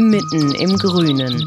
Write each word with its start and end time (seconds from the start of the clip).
mitten 0.00 0.54
im 0.54 0.78
Grünen. 0.78 1.46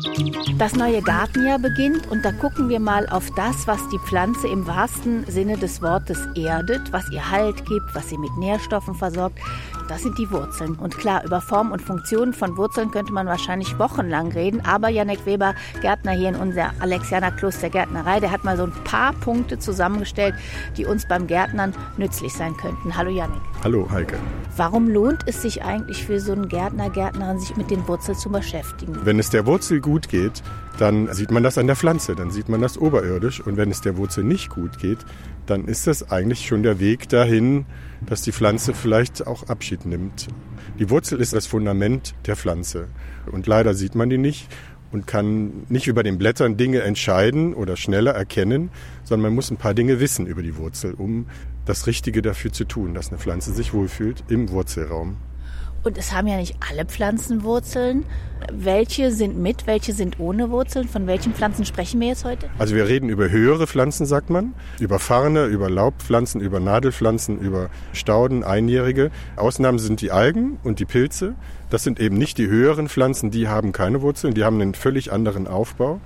Das 0.58 0.76
neue 0.76 1.02
Gartenjahr 1.02 1.60
beginnt 1.60 2.10
und 2.12 2.24
da 2.24 2.32
gucken 2.32 2.70
wir 2.70 2.80
mal 2.80 3.08
auf 3.10 3.30
das, 3.36 3.68
was 3.68 3.80
die 3.90 4.00
Pflanze 4.00 4.48
im 4.48 4.68
wahrsten 4.68 5.26
Sinne 5.28 5.58
des 5.58 5.82
Wortes 5.82 6.28
erdet, 6.36 6.92
was 6.92 7.10
ihr 7.12 7.32
Halt 7.32 7.66
gibt, 7.66 7.96
was 7.96 8.10
sie 8.10 8.18
mit 8.18 8.36
Nährstoffen 8.38 8.96
versorgt. 8.96 9.40
Das 9.88 10.02
sind 10.04 10.18
die 10.18 10.32
Wurzeln. 10.32 10.76
Und 10.76 10.98
klar, 10.98 11.24
über 11.26 11.42
Form 11.42 11.72
und 11.72 11.82
Funktion 11.82 12.34
von 12.34 12.56
Wurzeln 12.58 12.92
könnte 12.92 13.12
man 13.12 13.28
wahrscheinlich 13.28 13.78
wochenlang 13.80 14.32
reden. 14.32 14.62
Aber 14.66 14.90
Janek 14.90 15.26
Weber, 15.26 15.56
Gärtner 15.82 16.14
hier 16.14 16.30
in 16.30 16.36
unserer 16.36 16.72
Alexianer 16.80 17.32
Kloster 17.32 17.70
Gärtnerei, 17.70 18.20
der 18.20 18.32
hat 18.32 18.44
mal 18.44 18.56
so 18.56 18.64
ein 18.64 18.74
paar 18.86 19.14
Punkte 19.14 19.60
zusammengestellt, 19.60 20.36
die 20.78 20.86
uns 20.86 21.08
beim 21.08 21.28
Gärtnern 21.28 21.74
nützlich 21.98 22.34
sein 22.34 22.56
könnten. 22.56 22.96
Hallo 22.96 23.12
Janek. 23.12 23.42
Hallo 23.64 23.88
Heike. 23.92 24.18
Warum 24.56 24.88
lohnt 24.88 25.24
es 25.26 25.42
sich 25.42 25.64
eigentlich 25.64 26.06
für 26.06 26.20
so 26.20 26.32
einen 26.32 26.48
Gärtner, 26.48 26.90
Gärtnerin, 26.90 27.40
sich 27.40 27.58
mit 27.58 27.70
den 27.72 27.88
Wurzeln 27.88 28.18
zu 28.18 28.30
beschäftigen? 28.44 28.98
Wenn 29.04 29.20
es 29.20 29.30
der 29.30 29.46
Wurzel 29.46 29.80
gut 29.80 30.10
geht, 30.10 30.44
dann 30.78 31.12
sieht 31.14 31.32
man 31.32 31.44
das 31.44 31.58
an 31.58 31.68
der 31.68 31.76
Pflanze, 31.76 32.16
dann 32.16 32.32
sieht 32.32 32.50
man 32.50 32.62
das 32.62 32.78
oberirdisch. 32.78 33.42
Und 33.42 33.58
wenn 33.58 33.72
es 33.72 33.82
der 33.82 33.98
Wurzel 33.98 34.24
nicht 34.24 34.50
gut 34.50 34.80
geht, 34.80 35.00
dann 35.46 35.66
ist 35.66 35.88
das 35.88 36.12
eigentlich 36.12 36.48
schon 36.48 36.64
der 36.64 36.80
Weg 36.80 37.10
dahin, 37.10 37.66
dass 38.06 38.22
die 38.22 38.32
Pflanze 38.32 38.74
vielleicht 38.74 39.26
auch 39.26 39.50
Abschied 39.50 39.86
nimmt. 39.86 40.28
Die 40.80 40.90
Wurzel 40.90 41.20
ist 41.20 41.34
das 41.34 41.48
Fundament 41.48 42.16
der 42.26 42.36
Pflanze. 42.36 42.88
Und 43.32 43.48
leider 43.48 43.74
sieht 43.74 43.96
man 43.96 44.10
die 44.10 44.18
nicht 44.18 44.48
und 44.92 45.08
kann 45.08 45.64
nicht 45.70 45.88
über 45.88 46.04
den 46.04 46.18
Blättern 46.18 46.58
Dinge 46.58 46.82
entscheiden 46.82 47.54
oder 47.54 47.78
schneller 47.78 48.12
erkennen, 48.12 48.70
sondern 49.04 49.30
man 49.30 49.36
muss 49.36 49.52
ein 49.52 49.58
paar 49.58 49.74
Dinge 49.74 50.00
wissen 50.00 50.28
über 50.28 50.44
die 50.44 50.58
Wurzel, 50.58 50.94
um 50.94 51.28
das 51.66 51.88
Richtige 51.88 52.22
dafür 52.22 52.52
zu 52.52 52.66
tun, 52.66 52.94
dass 52.94 53.10
eine 53.10 53.18
Pflanze 53.18 53.54
sich 53.54 53.74
wohlfühlt 53.74 54.24
im 54.28 54.50
Wurzelraum. 54.50 55.18
Und 55.84 55.98
es 55.98 56.14
haben 56.14 56.28
ja 56.28 56.38
nicht 56.38 56.56
alle 56.70 56.86
Pflanzen 56.86 57.44
Wurzeln. 57.44 58.06
Welche 58.52 59.12
sind 59.12 59.38
mit, 59.38 59.68
welche 59.68 59.94
sind 59.94 60.20
ohne 60.20 60.50
Wurzeln? 60.50 60.88
Von 60.88 61.08
welchen 61.08 61.34
Pflanzen 61.34 61.66
sprechen 61.66 62.00
wir 62.00 62.08
jetzt 62.08 62.24
heute? 62.24 62.50
Also 62.58 62.74
wir 62.76 62.88
reden 62.88 63.10
über 63.10 63.30
höhere 63.30 63.68
Pflanzen, 63.68 64.06
sagt 64.06 64.30
man. 64.30 64.54
Über 64.80 65.00
Farne, 65.00 65.46
über 65.46 65.70
Laubpflanzen, 65.70 66.40
über 66.40 66.62
Nadelpflanzen, 66.62 67.40
über 67.40 67.70
Stauden, 67.92 68.46
Einjährige. 68.46 69.12
Ausnahmen 69.36 69.80
sind 69.80 70.00
die 70.00 70.12
Algen 70.12 70.58
und 70.64 70.80
die 70.80 70.86
Pilze. 70.86 71.36
Das 71.70 71.84
sind 71.84 72.00
eben 72.00 72.18
nicht 72.18 72.38
die 72.38 72.48
höheren 72.48 72.88
Pflanzen, 72.88 73.32
die 73.32 73.48
haben 73.48 73.72
keine 73.72 74.02
Wurzeln, 74.02 74.34
die 74.36 74.44
haben 74.44 74.62
einen 74.62 74.76
völlig 74.76 75.12
anderen 75.12 75.48
Aufbau. 75.48 76.00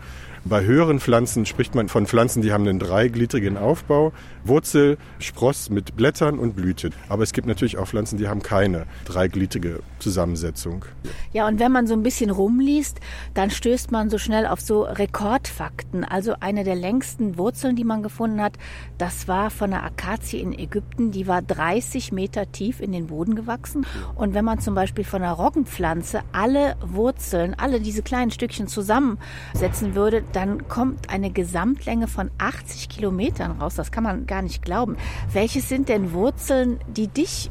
Bei 0.46 0.64
höheren 0.64 1.00
Pflanzen 1.00 1.46
spricht 1.46 1.75
man 1.75 1.90
von 1.90 2.08
Pflanzen, 2.08 2.42
die 2.42 2.52
haben 2.53 2.68
einen 2.68 2.80
dreigliedrigen 2.80 3.58
Aufbau, 3.58 4.14
Wurzel, 4.44 4.98
Spross 5.20 5.70
mit 5.70 5.96
Blättern 5.96 6.40
und 6.40 6.56
Blüte. 6.56 6.92
Aber 7.09 7.24
es 7.24 7.34
gibt 7.34 7.48
natürlich 7.48 7.78
auch 7.78 7.88
Pflanzen, 7.88 8.18
die 8.18 8.28
haben 8.28 8.42
keine 8.42 8.86
dreigliedrige 9.06 9.80
Zusammensetzung. 10.00 10.86
Ja, 11.34 11.48
und 11.48 11.59
wenn 11.59 11.72
man 11.72 11.88
so 11.88 11.94
ein 11.94 12.03
bisschen 12.03 12.30
rumliest, 12.30 13.00
dann 13.34 13.50
stößt 13.50 13.92
man 13.92 14.09
so 14.09 14.18
schnell 14.18 14.46
auf 14.46 14.62
so 14.62 14.84
Rekordfakten. 14.84 16.03
Also 16.03 16.36
eine 16.40 16.64
der 16.64 16.75
längsten 16.75 17.38
Wurzeln, 17.38 17.75
die 17.75 17.84
man 17.84 18.04
gefunden 18.04 18.42
hat, 18.42 18.54
das 18.98 19.28
war 19.28 19.50
von 19.50 19.74
einer 19.74 19.84
Akazie 19.84 20.40
in 20.40 20.58
Ägypten, 20.58 21.12
die 21.12 21.28
war 21.28 21.42
30 21.42 22.12
Meter 22.12 22.52
tief 22.52 22.80
in 22.80 22.92
den 22.92 23.08
Boden 23.08 23.36
gewachsen. 23.36 23.86
Und 24.16 24.34
wenn 24.34 24.46
man 24.46 24.59
zum 24.59 24.75
Beispiel 24.75 25.04
von 25.04 25.22
einer 25.22 25.34
Roggenpflanze 25.34 26.22
alle 26.31 26.75
Wurzeln, 26.81 27.56
alle 27.58 27.81
diese 27.81 28.02
kleinen 28.02 28.31
Stückchen 28.31 28.68
zusammensetzen 28.68 29.96
würde, 29.96 30.24
dann 30.33 30.67
kommt 30.67 31.09
eine 31.09 31.31
Gesamtlänge 31.31 32.07
von 32.07 32.31
80 32.38 32.89
Kilometern 32.89 33.51
raus. 33.51 33.75
Das 33.75 33.91
kann 33.91 34.03
man 34.03 34.25
gar 34.25 34.41
nicht 34.41 34.61
glauben. 34.61 34.97
Welches 35.31 35.69
sind 35.69 35.89
denn 35.89 36.13
Wurzeln, 36.13 36.79
die 36.88 37.07
dich 37.07 37.49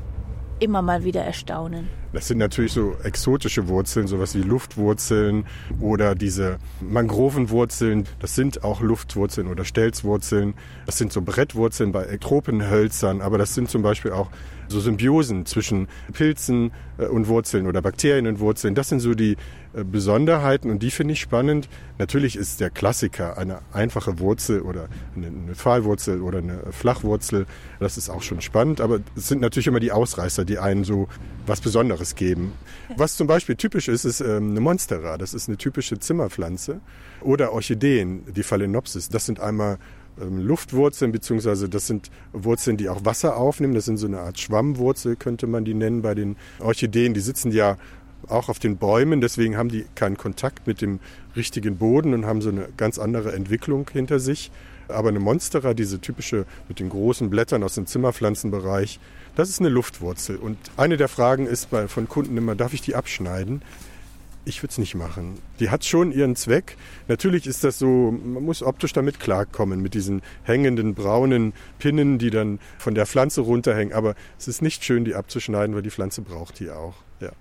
immer 0.59 0.83
mal 0.83 1.05
wieder 1.05 1.23
erstaunen? 1.23 1.89
Das 2.13 2.29
sind 2.29 2.39
natürlich 2.39 2.73
so 2.73 2.95
exotische 3.03 3.69
Wurzeln, 3.69 4.07
sowas 4.07 4.35
wie 4.35 4.41
Luftwurzeln 4.41 5.45
oder 5.81 6.15
diese 6.15 6.59
Mangrovenwurzeln. 6.81 8.07
Das 8.21 8.35
sind 8.35 8.65
auch 8.65 8.81
Luftwurzeln 8.81 9.49
oder 9.49 9.65
Stelzwurzeln. 9.65 10.55
Das 10.87 10.97
sind 10.97 11.13
so 11.13 11.21
Brettwurzeln 11.21 11.93
bei 11.93 12.17
Tropenhölzern, 12.17 13.21
aber 13.21 13.37
das 13.37 13.55
sind 13.55 13.69
zum 13.69 13.83
Beispiel 13.83 14.13
auch 14.13 14.31
so 14.69 14.81
Symbiosen 14.81 15.47
zwischen 15.47 15.89
Pilzen 16.13 16.73
äh, 16.99 17.07
und 17.07 17.29
Wurzeln 17.29 17.67
oder 17.67 17.83
Bakterien 17.83 18.27
und 18.27 18.41
Wurzeln. 18.41 18.75
Das 18.75 18.89
sind 18.89 19.01
so 19.01 19.15
die 19.15 19.37
äh, 19.75 19.85
Besonderheiten 19.85 20.71
und 20.71 20.83
die 20.83 20.91
finde 20.91 21.13
ich 21.13 21.21
spannend. 21.21 21.69
Natürlich 21.99 22.37
ist 22.37 22.61
der 22.61 22.71
Klassiker 22.71 23.39
eine 23.39 23.61
einfache 23.73 24.19
Wurzel 24.19 24.61
oder 24.61 24.89
eine 25.15 25.55
Pfahlwurzel 25.55 26.21
oder 26.21 26.39
eine 26.39 26.61
Flachwurzel. 26.71 27.47
Das 27.81 27.97
ist 27.97 28.11
auch 28.11 28.23
schon 28.23 28.41
spannend, 28.41 28.81
aber 28.81 29.01
es 29.17 29.29
sind 29.29 29.41
natürlich 29.41 29.67
immer 29.67 29.81
die 29.81 29.93
Ausreißer, 29.93 30.45
die 30.45 30.59
einen 30.59 30.85
so 30.85 31.09
was 31.47 31.61
Besonderes 31.61 32.15
geben. 32.15 32.53
Was 32.97 33.17
zum 33.17 33.27
Beispiel 33.27 33.57
typisch 33.57 33.89
ist, 33.89 34.05
ist 34.05 34.21
ähm, 34.21 34.51
eine 34.51 34.61
Monstera. 34.61 35.19
Das 35.19 35.35
ist 35.35 35.49
eine 35.49 35.57
typische 35.57 35.99
Zimmerpflanze. 35.99 36.81
Oder 37.21 37.53
Orchideen, 37.53 38.25
die 38.33 38.43
Phalaenopsis. 38.43 39.09
Das 39.09 39.27
sind 39.27 39.41
einmal 39.41 39.79
Luftwurzeln, 40.19 41.13
beziehungsweise 41.13 41.69
das 41.69 41.87
sind 41.87 42.11
Wurzeln, 42.33 42.77
die 42.77 42.89
auch 42.89 43.05
Wasser 43.05 43.37
aufnehmen. 43.37 43.75
Das 43.75 43.85
sind 43.85 43.99
so 43.99 44.07
eine 44.07 44.21
Art 44.21 44.39
Schwammwurzel, 44.39 45.17
könnte 45.17 45.47
man 45.47 45.65
die 45.65 45.75
nennen 45.75 46.03
bei 46.03 46.15
den 46.15 46.37
Orchideen. 46.59 47.15
Die 47.15 47.21
sitzen 47.21 47.51
ja 47.53 47.77
auch 48.29 48.49
auf 48.49 48.59
den 48.59 48.77
Bäumen, 48.79 49.21
deswegen 49.21 49.57
haben 49.57 49.69
die 49.69 49.85
keinen 49.95 50.17
Kontakt 50.17 50.67
mit 50.67 50.81
dem 50.81 51.01
richtigen 51.37 51.77
Boden 51.77 52.15
und 52.15 52.27
haben 52.27 52.41
so 52.41 52.49
eine 52.49 52.69
ganz 52.77 52.99
andere 52.99 53.33
Entwicklung 53.33 53.89
hinter 53.93 54.19
sich. 54.19 54.51
Aber 54.89 55.09
eine 55.09 55.21
Monstera, 55.21 55.75
diese 55.75 56.01
typische 56.01 56.47
mit 56.69 56.81
den 56.81 56.89
großen 56.89 57.29
Blättern 57.29 57.63
aus 57.63 57.75
dem 57.75 57.87
Zimmerpflanzenbereich, 57.87 59.01
das 59.35 59.49
ist 59.49 59.61
eine 59.61 59.69
Luftwurzel. 59.69 60.37
Und 60.37 60.57
eine 60.77 60.97
der 60.97 61.09
Fragen 61.09 61.47
ist 61.47 61.69
von 61.89 62.09
Kunden 62.09 62.37
immer, 62.37 62.55
darf 62.55 62.73
ich 62.73 62.81
die 62.81 62.95
abschneiden? 62.95 63.63
Ich 64.49 64.63
würde 64.63 64.71
es 64.71 64.79
nicht 64.79 64.95
machen. 64.95 65.41
Die 65.59 65.71
hat 65.71 65.85
schon 65.85 66.13
ihren 66.13 66.37
Zweck. 66.37 66.77
Natürlich 67.09 67.49
ist 67.49 67.65
das 67.65 67.81
so, 67.81 68.13
man 68.13 68.45
muss 68.45 68.63
optisch 68.63 68.93
damit 68.93 69.19
klarkommen, 69.19 69.83
mit 69.83 69.93
diesen 69.95 70.23
hängenden 70.45 70.95
braunen 70.95 71.53
Pinnen, 71.81 72.19
die 72.19 72.31
dann 72.31 72.61
von 72.79 72.95
der 72.95 73.07
Pflanze 73.07 73.41
runterhängen. 73.41 73.93
Aber 73.93 74.15
es 74.39 74.47
ist 74.47 74.63
nicht 74.63 74.85
schön, 74.85 75.05
die 75.05 75.17
abzuschneiden, 75.17 75.75
weil 75.75 75.83
die 75.83 75.91
Pflanze 75.91 76.23
braucht 76.23 76.61
die 76.61 76.71
auch. 76.71 76.95
Ja. 77.19 77.33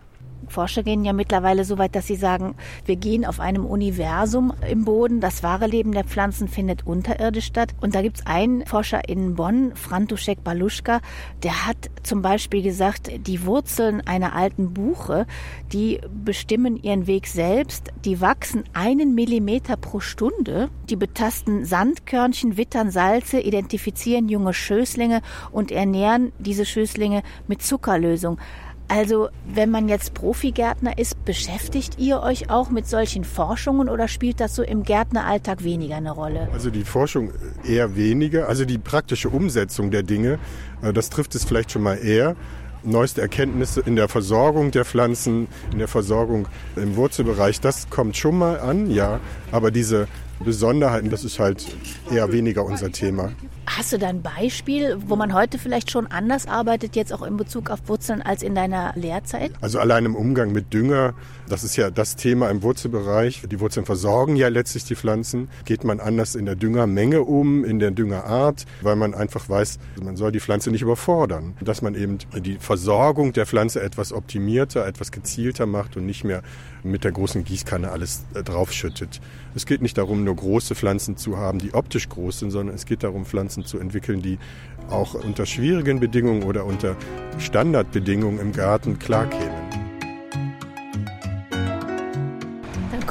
Forscher 0.50 0.84
gehen 0.84 1.06
ja 1.06 1.14
mittlerweile 1.14 1.66
so 1.66 1.78
weit, 1.78 1.96
dass 1.96 2.08
sie 2.08 2.16
sagen, 2.16 2.56
wir 2.86 2.96
gehen 2.96 3.26
auf 3.26 3.40
einem 3.40 3.66
Universum 3.66 4.54
im 4.70 4.86
Boden. 4.86 5.20
Das 5.20 5.44
wahre 5.44 5.68
Leben 5.68 5.92
der 5.92 6.04
Pflanzen 6.04 6.48
findet 6.48 6.86
unterirdisch 6.86 7.46
statt. 7.46 7.74
Und 7.82 7.96
da 7.96 8.02
gibt 8.02 8.18
es 8.18 8.26
einen 8.26 8.66
Forscher 8.66 9.08
in 9.08 9.36
Bonn, 9.36 9.76
Frantuszek 9.76 10.44
Baluschka, 10.44 11.02
der 11.44 11.68
hat 11.68 11.90
zum 12.04 12.22
Beispiel 12.22 12.62
gesagt, 12.62 13.12
die 13.28 13.46
Wurzeln 13.46 14.02
einer 14.06 14.36
alten 14.36 14.74
Buche, 14.74 15.26
die 15.74 16.00
bestimmen 16.24 16.78
ihren 16.78 17.08
Weg 17.08 17.28
selbst. 17.28 17.92
Die 18.04 18.22
wachsen 18.22 18.64
einen 18.74 19.16
Millimeter 19.16 19.78
pro 19.78 20.00
Stunde. 20.00 20.70
Die 20.90 20.96
betasten 20.96 21.66
Sandkörnchen, 21.66 22.58
wittern 22.58 22.92
Salze, 22.92 23.40
identifizieren 23.40 24.30
junge 24.30 24.54
Schößlinge 24.54 25.22
und 25.52 25.72
ernähren 25.72 26.32
diese 26.40 26.66
Schößlinge 26.66 27.24
mit 27.48 27.62
Zuckerlösung. 27.62 28.40
Also, 28.88 29.30
wenn 29.46 29.72
man 29.72 29.90
jetzt 29.90 30.14
Profigärtner 30.14 30.98
ist, 30.98 31.26
beschäftigt 31.26 31.98
ihr 31.98 32.22
euch 32.22 32.50
auch 32.50 32.70
mit 32.70 32.88
solchen 32.88 33.24
Forschungen 33.24 33.90
oder 33.90 34.08
spielt 34.08 34.40
das 34.40 34.56
so 34.56 34.62
im 34.62 34.84
Gärtneralltag 34.84 35.64
weniger 35.64 35.96
eine 35.96 36.12
Rolle? 36.12 36.48
Also 36.54 36.70
die 36.70 36.84
Forschung 36.84 37.32
eher 37.68 37.96
weniger, 37.96 38.48
also 38.48 38.64
die 38.64 38.78
praktische 38.78 39.30
Umsetzung 39.30 39.90
der 39.90 40.04
Dinge, 40.04 40.38
äh, 40.84 40.94
das 40.94 41.10
trifft 41.10 41.34
es 41.36 41.46
vielleicht 41.46 41.72
schon 41.72 41.82
mal 41.82 41.96
eher. 41.96 42.36
Neueste 42.84 43.22
Erkenntnisse 43.22 43.82
in 43.82 43.96
der 43.96 44.08
Versorgung 44.08 44.70
der 44.70 44.86
Pflanzen, 44.86 45.48
in 45.72 45.80
der 45.80 45.88
Versorgung 45.88 46.48
im 46.76 46.96
Wurzelbereich, 46.96 47.60
das 47.60 47.90
kommt 47.90 48.16
schon 48.16 48.38
mal 48.38 48.60
an, 48.60 48.92
ja. 48.92 49.20
Aber 49.52 49.72
diese 49.72 50.08
Besonderheiten, 50.44 51.10
das 51.10 51.24
ist 51.24 51.40
halt 51.40 51.66
eher 52.12 52.32
weniger 52.32 52.66
unser 52.66 52.92
Thema. 52.92 53.32
Hast 53.68 53.92
du 53.92 53.98
da 53.98 54.08
ein 54.08 54.22
Beispiel, 54.22 54.98
wo 55.08 55.16
man 55.16 55.34
heute 55.34 55.58
vielleicht 55.58 55.90
schon 55.92 56.08
anders 56.08 56.48
arbeitet, 56.48 56.96
jetzt 56.96 57.12
auch 57.12 57.24
in 57.24 57.36
Bezug 57.36 57.70
auf 57.70 57.80
Wurzeln, 57.88 58.22
als 58.22 58.44
in 58.44 58.54
deiner 58.54 58.94
Lehrzeit? 58.96 59.52
Also 59.60 59.80
allein 59.80 60.06
im 60.06 60.16
Umgang 60.16 60.52
mit 60.52 60.74
Dünger, 60.74 61.14
das 61.50 61.64
ist 61.64 61.76
ja 61.76 61.90
das 61.90 62.16
Thema 62.16 62.50
im 62.50 62.62
Wurzelbereich. 62.64 63.44
Die 63.50 63.60
Wurzeln 63.60 63.86
versorgen 63.86 64.36
ja 64.36 64.50
letztlich 64.50 64.86
die 64.86 64.96
Pflanzen. 64.96 65.50
Geht 65.66 65.84
man 65.84 66.00
anders 66.00 66.36
in 66.36 66.46
der 66.46 66.56
Düngermenge 66.56 67.24
um, 67.24 67.66
in 67.66 67.80
der 67.80 67.92
Düngerart, 67.92 68.66
weil 68.82 68.96
man 68.96 69.14
einfach 69.14 69.50
weiß, 69.50 69.80
man 70.02 70.16
soll 70.16 70.32
die 70.32 70.40
Pflanze 70.40 70.70
nicht 70.70 70.84
überfordern. 70.84 71.56
Dass 71.60 71.82
man 71.82 71.96
eben 71.96 72.20
die 72.38 72.58
Versorgung 72.60 73.34
der 73.34 73.46
Pflanze 73.46 73.82
etwas 73.82 74.14
optimierter, 74.14 74.86
etwas 74.86 75.12
gezielter 75.12 75.66
macht 75.66 75.98
und 75.98 76.06
nicht 76.06 76.24
mehr 76.24 76.44
mit 76.86 77.04
der 77.04 77.12
großen 77.12 77.44
Gießkanne 77.44 77.92
alles 77.92 78.26
äh, 78.34 78.44
draufschüttet. 78.44 79.22
Es 79.56 79.66
geht 79.66 79.82
nicht 79.82 79.98
darum, 79.98 80.24
nur 80.24 80.36
große 80.36 80.76
Pflanzen 80.76 81.18
zu 81.18 81.38
haben, 81.38 81.60
die 81.60 81.74
optisch 81.74 82.10
groß 82.10 82.40
sind, 82.40 82.52
sondern 82.52 82.76
es 82.76 82.86
geht 82.86 83.04
darum, 83.04 83.26
Pflanzen 83.26 83.66
zu 83.66 83.80
entwickeln, 83.80 84.22
die 84.22 84.38
auch 84.90 85.14
unter 85.16 85.46
schwierigen 85.46 86.00
Bedingungen 86.00 86.44
oder 86.44 86.66
unter 86.66 86.96
Standardbedingungen 87.40 88.40
im 88.40 88.52
Garten 88.52 89.00
klarkämen. 89.00 89.86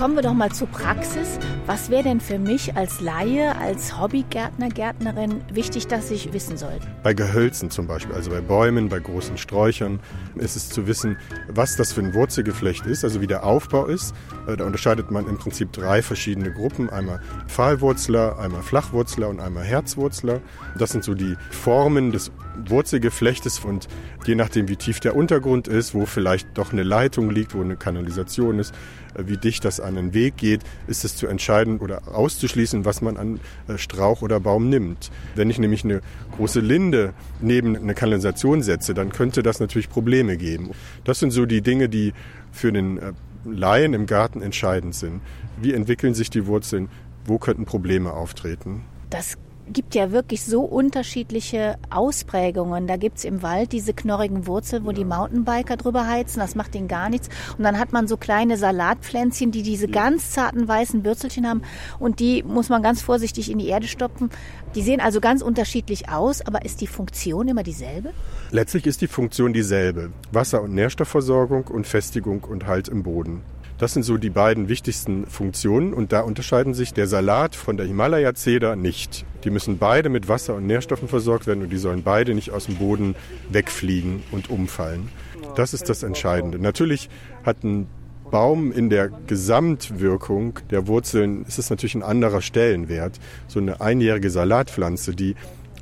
kommen 0.04 0.16
wir 0.16 0.22
doch 0.22 0.34
mal 0.34 0.52
zur 0.52 0.68
Praxis. 0.68 1.38
Was 1.66 1.88
wäre 1.88 2.02
denn 2.02 2.20
für 2.20 2.38
mich 2.38 2.76
als 2.76 3.00
Laie, 3.00 3.56
als 3.56 3.98
Hobbygärtner, 3.98 4.68
Gärtnerin 4.68 5.40
wichtig, 5.50 5.86
dass 5.86 6.10
ich 6.10 6.34
wissen 6.34 6.58
sollte? 6.58 6.86
Bei 7.02 7.14
Gehölzen 7.14 7.70
zum 7.70 7.86
Beispiel, 7.86 8.14
also 8.14 8.30
bei 8.30 8.42
Bäumen, 8.42 8.90
bei 8.90 8.98
großen 8.98 9.38
Sträuchern, 9.38 9.98
ist 10.34 10.56
es 10.56 10.68
zu 10.68 10.86
wissen, 10.86 11.16
was 11.48 11.76
das 11.76 11.94
für 11.94 12.02
ein 12.02 12.12
Wurzelgeflecht 12.12 12.84
ist, 12.84 13.02
also 13.02 13.22
wie 13.22 13.26
der 13.26 13.44
Aufbau 13.44 13.86
ist. 13.86 14.14
Äh, 14.46 14.58
da 14.58 14.66
unterscheidet 14.66 15.10
man 15.10 15.26
im 15.26 15.38
Prinzip 15.38 15.72
drei 15.72 16.02
verschiedene 16.02 16.52
Gruppen. 16.52 16.90
Einmal 16.90 17.22
Pfahlwurzler, 17.46 18.38
einmal 18.38 18.62
Flachwurzler 18.62 19.30
und 19.30 19.40
einmal 19.40 19.64
Herzwurzler. 19.64 20.42
Das 20.78 20.90
sind 20.90 21.02
so 21.02 21.14
die 21.14 21.34
Formen 21.50 22.12
des 22.12 22.30
Wurzelgeflechtes 22.66 23.60
und 23.60 23.88
je 24.26 24.34
nachdem, 24.34 24.68
wie 24.68 24.76
tief 24.76 25.00
der 25.00 25.16
Untergrund 25.16 25.68
ist, 25.68 25.94
wo 25.94 26.06
vielleicht 26.06 26.56
doch 26.56 26.72
eine 26.72 26.82
Leitung 26.82 27.30
liegt, 27.30 27.54
wo 27.54 27.62
eine 27.62 27.76
Kanalisation 27.76 28.58
ist, 28.58 28.74
äh, 29.14 29.24
wie 29.26 29.36
dicht 29.36 29.64
das 29.64 29.80
an 29.80 29.96
den 29.96 30.14
Weg 30.14 30.36
geht, 30.36 30.62
ist 30.86 31.04
es 31.04 31.16
zu 31.16 31.26
entscheiden 31.26 31.78
oder 31.78 32.14
auszuschließen, 32.14 32.84
was 32.84 33.02
man 33.02 33.16
an 33.16 33.40
äh, 33.68 33.78
Strauch 33.78 34.22
oder 34.22 34.40
Baum 34.40 34.68
nimmt. 34.68 35.10
Wenn 35.34 35.50
ich 35.50 35.58
nämlich 35.58 35.84
eine 35.84 36.00
große 36.36 36.60
Linde 36.60 37.12
neben 37.40 37.76
eine 37.76 37.94
Kanalisation 37.94 38.62
setze, 38.62 38.94
dann 38.94 39.10
könnte 39.10 39.42
das 39.42 39.60
natürlich 39.60 39.88
Probleme 39.88 40.36
geben. 40.36 40.70
Das 41.04 41.18
sind 41.20 41.30
so 41.30 41.46
die 41.46 41.62
Dinge, 41.62 41.88
die 41.88 42.12
für 42.52 42.72
den 42.72 42.98
äh, 42.98 43.12
Laien 43.44 43.94
im 43.94 44.06
Garten 44.06 44.42
entscheidend 44.42 44.94
sind. 44.94 45.20
Wie 45.60 45.72
entwickeln 45.72 46.14
sich 46.14 46.30
die 46.30 46.46
Wurzeln? 46.46 46.88
Wo 47.26 47.38
könnten 47.38 47.64
Probleme 47.64 48.12
auftreten? 48.12 48.82
Das 49.10 49.36
gibt 49.72 49.94
ja 49.94 50.12
wirklich 50.12 50.44
so 50.44 50.62
unterschiedliche 50.62 51.76
Ausprägungen. 51.90 52.86
Da 52.86 52.96
gibt's 52.96 53.24
im 53.24 53.42
Wald 53.42 53.72
diese 53.72 53.94
knorrigen 53.94 54.46
Wurzeln, 54.46 54.84
wo 54.84 54.92
die 54.92 55.04
Mountainbiker 55.04 55.76
drüber 55.76 56.06
heizen. 56.06 56.40
Das 56.40 56.54
macht 56.54 56.74
denen 56.74 56.88
gar 56.88 57.08
nichts. 57.08 57.28
Und 57.56 57.64
dann 57.64 57.78
hat 57.78 57.92
man 57.92 58.06
so 58.06 58.16
kleine 58.16 58.56
Salatpflänzchen, 58.56 59.50
die 59.50 59.62
diese 59.62 59.88
ganz 59.88 60.30
zarten 60.30 60.66
weißen 60.68 61.04
Würzelchen 61.04 61.48
haben. 61.48 61.62
Und 61.98 62.20
die 62.20 62.42
muss 62.42 62.68
man 62.68 62.82
ganz 62.82 63.02
vorsichtig 63.02 63.50
in 63.50 63.58
die 63.58 63.68
Erde 63.68 63.86
stopfen. 63.86 64.30
Die 64.74 64.82
sehen 64.82 65.00
also 65.00 65.20
ganz 65.20 65.42
unterschiedlich 65.42 66.08
aus. 66.08 66.42
Aber 66.42 66.64
ist 66.64 66.80
die 66.80 66.86
Funktion 66.86 67.48
immer 67.48 67.62
dieselbe? 67.62 68.12
Letztlich 68.50 68.86
ist 68.86 69.00
die 69.00 69.08
Funktion 69.08 69.52
dieselbe. 69.52 70.10
Wasser- 70.32 70.62
und 70.62 70.74
Nährstoffversorgung 70.74 71.68
und 71.68 71.86
Festigung 71.86 72.44
und 72.44 72.66
Halt 72.66 72.88
im 72.88 73.02
Boden. 73.02 73.42
Das 73.84 73.92
sind 73.92 74.04
so 74.04 74.16
die 74.16 74.30
beiden 74.30 74.70
wichtigsten 74.70 75.26
Funktionen 75.26 75.92
und 75.92 76.10
da 76.10 76.20
unterscheiden 76.20 76.72
sich 76.72 76.94
der 76.94 77.06
Salat 77.06 77.54
von 77.54 77.76
der 77.76 77.84
Himalaya-Zeder 77.84 78.76
nicht. 78.76 79.26
Die 79.44 79.50
müssen 79.50 79.76
beide 79.76 80.08
mit 80.08 80.26
Wasser 80.26 80.54
und 80.54 80.66
Nährstoffen 80.66 81.06
versorgt 81.06 81.46
werden 81.46 81.62
und 81.62 81.68
die 81.68 81.76
sollen 81.76 82.02
beide 82.02 82.32
nicht 82.32 82.50
aus 82.50 82.64
dem 82.64 82.76
Boden 82.76 83.14
wegfliegen 83.50 84.22
und 84.30 84.48
umfallen. 84.48 85.10
Das 85.54 85.74
ist 85.74 85.90
das 85.90 86.02
Entscheidende. 86.02 86.58
Natürlich 86.58 87.10
hat 87.44 87.62
ein 87.62 87.86
Baum 88.30 88.72
in 88.72 88.88
der 88.88 89.10
Gesamtwirkung 89.26 90.60
der 90.70 90.86
Wurzeln 90.86 91.44
ist 91.44 91.58
es 91.58 91.68
natürlich 91.68 91.94
ein 91.94 92.02
anderer 92.02 92.40
Stellenwert. 92.40 93.20
So 93.48 93.60
eine 93.60 93.82
einjährige 93.82 94.30
Salatpflanze, 94.30 95.14
die 95.14 95.34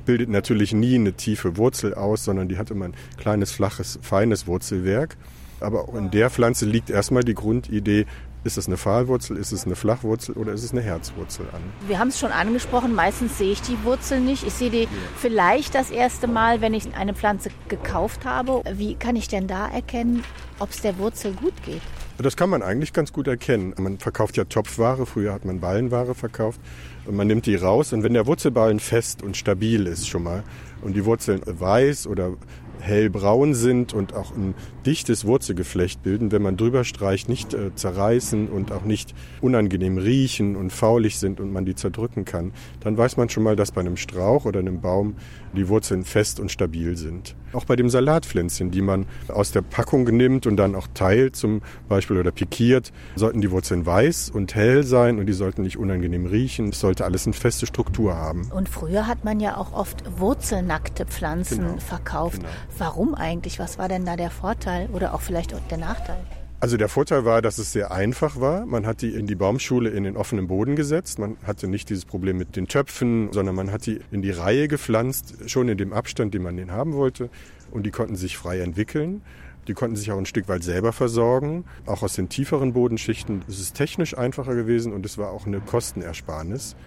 bildet 0.05 0.27
natürlich 0.27 0.73
nie 0.73 0.95
eine 0.95 1.13
tiefe 1.13 1.55
Wurzel 1.55 1.93
aus, 1.93 2.25
sondern 2.25 2.49
die 2.49 2.57
hat 2.57 2.69
immer 2.69 2.83
ein 2.83 2.95
kleines, 3.17 3.53
flaches, 3.53 3.97
feines 4.01 4.45
Wurzelwerk. 4.45 5.15
Aber 5.63 5.87
auch 5.87 5.95
in 5.95 6.11
der 6.11 6.29
Pflanze 6.29 6.65
liegt 6.65 6.89
erstmal 6.89 7.23
die 7.23 7.33
Grundidee, 7.33 8.05
ist 8.43 8.57
es 8.57 8.67
eine 8.67 8.75
Pfahlwurzel, 8.75 9.37
ist 9.37 9.53
es 9.53 9.65
eine 9.65 9.75
Flachwurzel 9.75 10.35
oder 10.35 10.51
ist 10.51 10.63
es 10.63 10.71
eine 10.71 10.81
Herzwurzel 10.81 11.45
an? 11.53 11.61
Wir 11.87 11.97
haben 11.97 12.09
es 12.09 12.19
schon 12.19 12.31
angesprochen, 12.31 12.93
meistens 12.93 13.37
sehe 13.37 13.53
ich 13.53 13.61
die 13.61 13.81
Wurzel 13.83 14.19
nicht. 14.19 14.45
Ich 14.45 14.53
sehe 14.53 14.69
die 14.69 14.87
vielleicht 15.17 15.73
das 15.75 15.89
erste 15.89 16.27
Mal, 16.27 16.59
wenn 16.59 16.73
ich 16.73 16.93
eine 16.95 17.13
Pflanze 17.13 17.49
gekauft 17.69 18.25
habe. 18.25 18.61
Wie 18.73 18.95
kann 18.95 19.15
ich 19.15 19.29
denn 19.29 19.47
da 19.47 19.69
erkennen, 19.69 20.23
ob 20.59 20.71
es 20.71 20.81
der 20.81 20.97
Wurzel 20.97 21.31
gut 21.33 21.53
geht? 21.63 21.81
Das 22.17 22.37
kann 22.37 22.49
man 22.49 22.61
eigentlich 22.61 22.93
ganz 22.93 23.11
gut 23.11 23.27
erkennen. 23.27 23.73
Man 23.77 23.97
verkauft 23.97 24.37
ja 24.37 24.43
Topfware, 24.43 25.05
früher 25.05 25.33
hat 25.33 25.45
man 25.45 25.59
Ballenware 25.59 26.13
verkauft. 26.13 26.59
Und 27.05 27.15
man 27.15 27.27
nimmt 27.27 27.45
die 27.45 27.55
raus 27.55 27.91
und 27.91 28.03
wenn 28.03 28.13
der 28.13 28.27
Wurzelballen 28.27 28.79
fest 28.79 29.23
und 29.23 29.35
stabil 29.35 29.87
ist 29.87 30.07
schon 30.07 30.23
mal 30.23 30.43
und 30.81 30.95
die 30.95 31.05
Wurzeln 31.05 31.41
weiß 31.45 32.07
oder 32.07 32.33
hellbraun 32.79 33.53
sind 33.53 33.93
und 33.93 34.13
auch 34.13 34.35
ein 34.35 34.55
dichtes 34.85 35.25
Wurzelgeflecht 35.25 36.03
bilden, 36.03 36.31
wenn 36.31 36.41
man 36.41 36.57
drüber 36.57 36.83
streicht, 36.83 37.29
nicht 37.29 37.53
äh, 37.53 37.73
zerreißen 37.73 38.49
und 38.49 38.71
auch 38.71 38.83
nicht 38.83 39.13
unangenehm 39.41 39.97
riechen 39.97 40.55
und 40.55 40.71
faulig 40.71 41.17
sind 41.17 41.39
und 41.39 41.51
man 41.51 41.65
die 41.65 41.75
zerdrücken 41.75 42.25
kann, 42.25 42.51
dann 42.81 42.97
weiß 42.97 43.17
man 43.17 43.29
schon 43.29 43.43
mal, 43.43 43.55
dass 43.55 43.71
bei 43.71 43.81
einem 43.81 43.97
Strauch 43.97 44.45
oder 44.45 44.59
einem 44.59 44.81
Baum 44.81 45.15
die 45.55 45.67
Wurzeln 45.69 46.03
fest 46.03 46.39
und 46.39 46.51
stabil 46.51 46.97
sind. 46.97 47.35
Auch 47.53 47.65
bei 47.65 47.75
dem 47.75 47.89
Salatpflänzchen, 47.89 48.71
die 48.71 48.81
man 48.81 49.05
aus 49.27 49.51
der 49.51 49.61
Packung 49.61 50.03
nimmt 50.05 50.47
und 50.47 50.57
dann 50.57 50.75
auch 50.75 50.87
teilt 50.93 51.35
zum 51.35 51.61
Beispiel 51.87 52.17
oder 52.17 52.31
pikiert, 52.31 52.91
sollten 53.15 53.41
die 53.41 53.51
Wurzeln 53.51 53.85
weiß 53.85 54.29
und 54.29 54.55
hell 54.55 54.83
sein 54.83 55.19
und 55.19 55.27
die 55.27 55.33
sollten 55.33 55.61
nicht 55.61 55.77
unangenehm 55.77 56.25
riechen. 56.25 56.69
Es 56.69 56.79
sollte 56.79 57.05
alles 57.05 57.25
eine 57.25 57.33
feste 57.33 57.65
Struktur 57.65 58.15
haben. 58.15 58.49
Und 58.51 58.69
früher 58.69 59.07
hat 59.07 59.23
man 59.23 59.39
ja 59.39 59.57
auch 59.57 59.73
oft 59.73 60.03
wurzelnackte 60.19 61.05
Pflanzen 61.05 61.59
genau. 61.59 61.77
verkauft. 61.77 62.39
Genau. 62.39 62.49
Warum 62.77 63.15
eigentlich? 63.15 63.59
Was 63.59 63.77
war 63.77 63.87
denn 63.87 64.05
da 64.05 64.15
der 64.15 64.31
Vorteil 64.31 64.89
oder 64.91 65.13
auch 65.13 65.21
vielleicht 65.21 65.53
auch 65.53 65.61
der 65.69 65.77
Nachteil? 65.77 66.23
Also 66.63 66.77
der 66.77 66.87
Vorteil 66.87 67.25
war, 67.25 67.41
dass 67.41 67.57
es 67.57 67.73
sehr 67.73 67.91
einfach 67.91 68.39
war. 68.39 68.65
Man 68.65 68.85
hat 68.85 69.01
die 69.01 69.13
in 69.13 69.27
die 69.27 69.35
Baumschule 69.35 69.89
in 69.89 70.05
den 70.05 70.15
offenen 70.15 70.47
Boden 70.47 70.77
gesetzt. 70.77 71.19
Man 71.19 71.35
hatte 71.45 71.67
nicht 71.67 71.89
dieses 71.89 72.05
Problem 72.05 72.37
mit 72.37 72.55
den 72.55 72.69
Töpfen, 72.69 73.33
sondern 73.33 73.53
man 73.53 73.69
hat 73.69 73.85
die 73.85 73.99
in 74.11 74.21
die 74.21 74.31
Reihe 74.31 74.69
gepflanzt, 74.69 75.35
schon 75.47 75.67
in 75.67 75.77
dem 75.77 75.91
Abstand, 75.91 76.33
den 76.33 76.41
man 76.41 76.55
den 76.55 76.71
haben 76.71 76.93
wollte. 76.93 77.29
Und 77.71 77.85
die 77.85 77.91
konnten 77.91 78.15
sich 78.15 78.37
frei 78.37 78.61
entwickeln. 78.61 79.23
Die 79.67 79.73
konnten 79.73 79.97
sich 79.97 80.09
auch 80.13 80.17
ein 80.17 80.25
Stück 80.25 80.47
weit 80.47 80.63
selber 80.63 80.93
versorgen, 80.93 81.65
auch 81.85 82.01
aus 82.01 82.13
den 82.13 82.29
tieferen 82.29 82.71
Bodenschichten. 82.71 83.43
Es 83.49 83.59
ist 83.59 83.75
technisch 83.75 84.17
einfacher 84.17 84.55
gewesen 84.55 84.93
und 84.93 85.05
es 85.05 85.17
war 85.17 85.31
auch 85.31 85.45
eine 85.45 85.59
Kostenersparnis. 85.59 86.77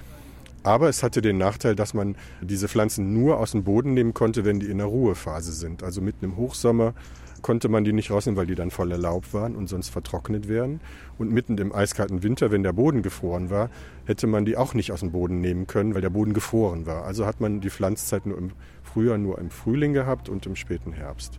Aber 0.62 0.88
es 0.88 1.02
hatte 1.02 1.20
den 1.20 1.36
Nachteil, 1.36 1.76
dass 1.76 1.92
man 1.92 2.16
diese 2.40 2.68
Pflanzen 2.68 3.12
nur 3.12 3.38
aus 3.38 3.50
dem 3.50 3.64
Boden 3.64 3.92
nehmen 3.92 4.14
konnte, 4.14 4.46
wenn 4.46 4.58
die 4.58 4.70
in 4.70 4.78
der 4.78 4.86
Ruhephase 4.86 5.52
sind. 5.52 5.82
Also 5.82 6.00
mitten 6.00 6.24
im 6.24 6.38
Hochsommer 6.38 6.94
konnte 7.42 7.68
man 7.68 7.84
die 7.84 7.92
nicht 7.92 8.10
rausnehmen, 8.10 8.36
weil 8.36 8.46
die 8.46 8.54
dann 8.54 8.70
voller 8.70 8.98
Laub 8.98 9.32
waren 9.32 9.56
und 9.56 9.68
sonst 9.68 9.88
vertrocknet 9.88 10.48
wären. 10.48 10.80
Und 11.18 11.32
mitten 11.32 11.56
im 11.58 11.72
eiskalten 11.72 12.22
Winter, 12.22 12.50
wenn 12.50 12.62
der 12.62 12.72
Boden 12.72 13.02
gefroren 13.02 13.50
war, 13.50 13.70
hätte 14.04 14.26
man 14.26 14.44
die 14.44 14.56
auch 14.56 14.74
nicht 14.74 14.92
aus 14.92 15.00
dem 15.00 15.12
Boden 15.12 15.40
nehmen 15.40 15.66
können, 15.66 15.94
weil 15.94 16.02
der 16.02 16.10
Boden 16.10 16.32
gefroren 16.32 16.86
war. 16.86 17.04
Also 17.04 17.26
hat 17.26 17.40
man 17.40 17.60
die 17.60 17.70
Pflanzzeit 17.70 18.26
nur 18.26 18.38
im 18.38 18.52
Frühjahr 18.82 19.18
nur 19.18 19.38
im 19.38 19.50
Frühling 19.50 19.92
gehabt 19.92 20.28
und 20.28 20.46
im 20.46 20.56
späten 20.56 20.92
Herbst. 20.92 21.38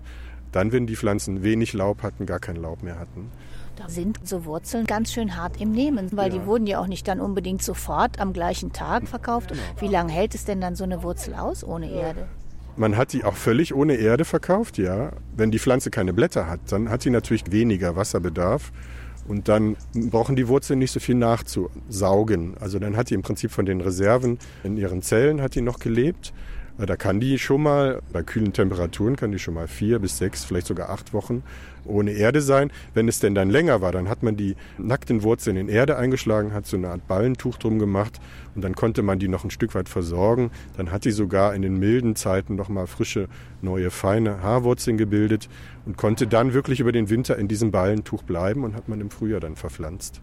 Dann, 0.52 0.72
wenn 0.72 0.88
die 0.88 0.96
Pflanzen 0.96 1.44
wenig 1.44 1.74
Laub 1.74 2.04
hatten, 2.04 2.26
gar 2.26 2.40
kein 2.40 2.56
Laub 2.56 2.84
mehr 2.84 3.00
hatten. 3.00 3.32
Da 3.76 3.90
sind 3.90 4.20
so 4.28 4.46
Wurzeln 4.46 4.86
ganz 4.86 5.12
schön 5.12 5.36
hart 5.36 5.62
im 5.62 5.72
Nehmen, 5.72 6.10
weil 6.14 6.34
ja. 6.34 6.40
die 6.40 6.46
wurden 6.48 6.66
ja 6.66 6.80
auch 6.80 6.88
nicht 6.88 7.08
dann 7.08 7.20
unbedingt 7.20 7.62
sofort 7.62 8.20
am 8.20 8.34
gleichen 8.34 8.74
Tag 8.74 9.08
verkauft. 9.08 9.50
Genau. 9.50 9.62
Wie 9.80 9.88
lange 9.88 10.12
hält 10.12 10.34
es 10.34 10.46
denn 10.46 10.60
dann 10.62 10.76
so 10.76 10.84
eine 10.84 11.04
Wurzel 11.04 11.36
aus 11.36 11.64
ohne 11.64 11.90
Erde? 11.92 12.28
Man 12.78 12.96
hat 12.96 13.12
die 13.14 13.24
auch 13.24 13.36
völlig 13.36 13.74
ohne 13.74 13.96
Erde 13.96 14.24
verkauft, 14.24 14.78
ja. 14.78 15.12
Wenn 15.36 15.50
die 15.50 15.60
Pflanze 15.60 15.90
keine 15.90 16.14
Blätter 16.14 16.48
hat, 16.48 16.60
dann 16.72 16.90
hat 16.90 17.02
sie 17.02 17.10
natürlich 17.10 17.52
weniger 17.52 17.96
Wasserbedarf. 17.96 18.72
Und 19.28 19.50
dann 19.50 19.76
brauchen 19.94 20.36
die 20.36 20.48
Wurzeln 20.48 20.80
nicht 20.80 20.92
so 20.92 21.00
viel 21.00 21.16
nachzusaugen. 21.16 22.56
Also 22.60 22.80
dann 22.80 22.96
hat 22.96 23.10
die 23.10 23.16
im 23.16 23.24
Prinzip 23.24 23.52
von 23.52 23.66
den 23.66 23.82
Reserven 23.82 24.38
in 24.64 24.78
ihren 24.78 25.02
Zellen 25.02 25.42
hat 25.42 25.56
die 25.56 25.62
noch 25.62 25.80
gelebt. 25.80 26.34
Da 26.86 26.96
kann 26.96 27.20
die 27.20 27.40
schon 27.40 27.64
mal, 27.64 28.02
bei 28.14 28.22
kühlen 28.22 28.54
Temperaturen 28.54 29.16
kann 29.16 29.32
die 29.32 29.40
schon 29.40 29.56
mal 29.56 29.68
vier 29.68 29.98
bis 29.98 30.20
sechs, 30.20 30.46
vielleicht 30.46 30.68
sogar 30.68 30.90
acht 30.92 31.12
Wochen 31.12 31.42
ohne 31.86 32.12
Erde 32.12 32.42
sein. 32.42 32.72
Wenn 32.94 33.08
es 33.08 33.20
denn 33.20 33.34
dann 33.34 33.50
länger 33.50 33.82
war, 33.82 33.92
dann 33.92 34.10
hat 34.10 34.22
man 34.22 34.36
die 34.38 34.56
nackten 34.78 35.24
Wurzeln 35.24 35.58
in 35.58 35.70
Erde 35.70 35.98
eingeschlagen, 35.98 36.54
hat 36.54 36.68
so 36.68 36.78
eine 36.78 36.90
Art 36.90 37.08
Ballentuch 37.08 37.58
drum 37.58 37.80
gemacht 37.80 38.20
und 38.54 38.64
dann 38.64 38.76
konnte 38.76 39.02
man 39.02 39.18
die 39.18 39.28
noch 39.28 39.44
ein 39.44 39.50
Stück 39.50 39.74
weit 39.74 39.90
versorgen. 39.90 40.52
Dann 40.76 40.92
hat 40.92 41.06
die 41.06 41.12
sogar 41.12 41.56
in 41.56 41.64
den 41.64 41.80
milden 41.80 42.16
Zeiten 42.16 42.56
noch 42.56 42.70
mal 42.70 42.86
frische, 42.86 43.28
neue, 43.64 43.90
feine 43.90 44.44
Haarwurzeln 44.44 44.98
gebildet 44.98 45.50
und 45.86 45.98
konnte 45.98 46.28
dann 46.28 46.54
wirklich 46.54 46.80
über 46.80 46.92
den 46.92 47.10
Winter 47.10 47.38
in 47.38 47.48
diesem 47.48 47.72
Ballentuch 47.72 48.22
bleiben 48.22 48.64
und 48.64 48.76
hat 48.76 48.88
man 48.88 49.02
im 49.02 49.10
Frühjahr 49.10 49.40
dann 49.40 49.56
verpflanzt. 49.56 50.22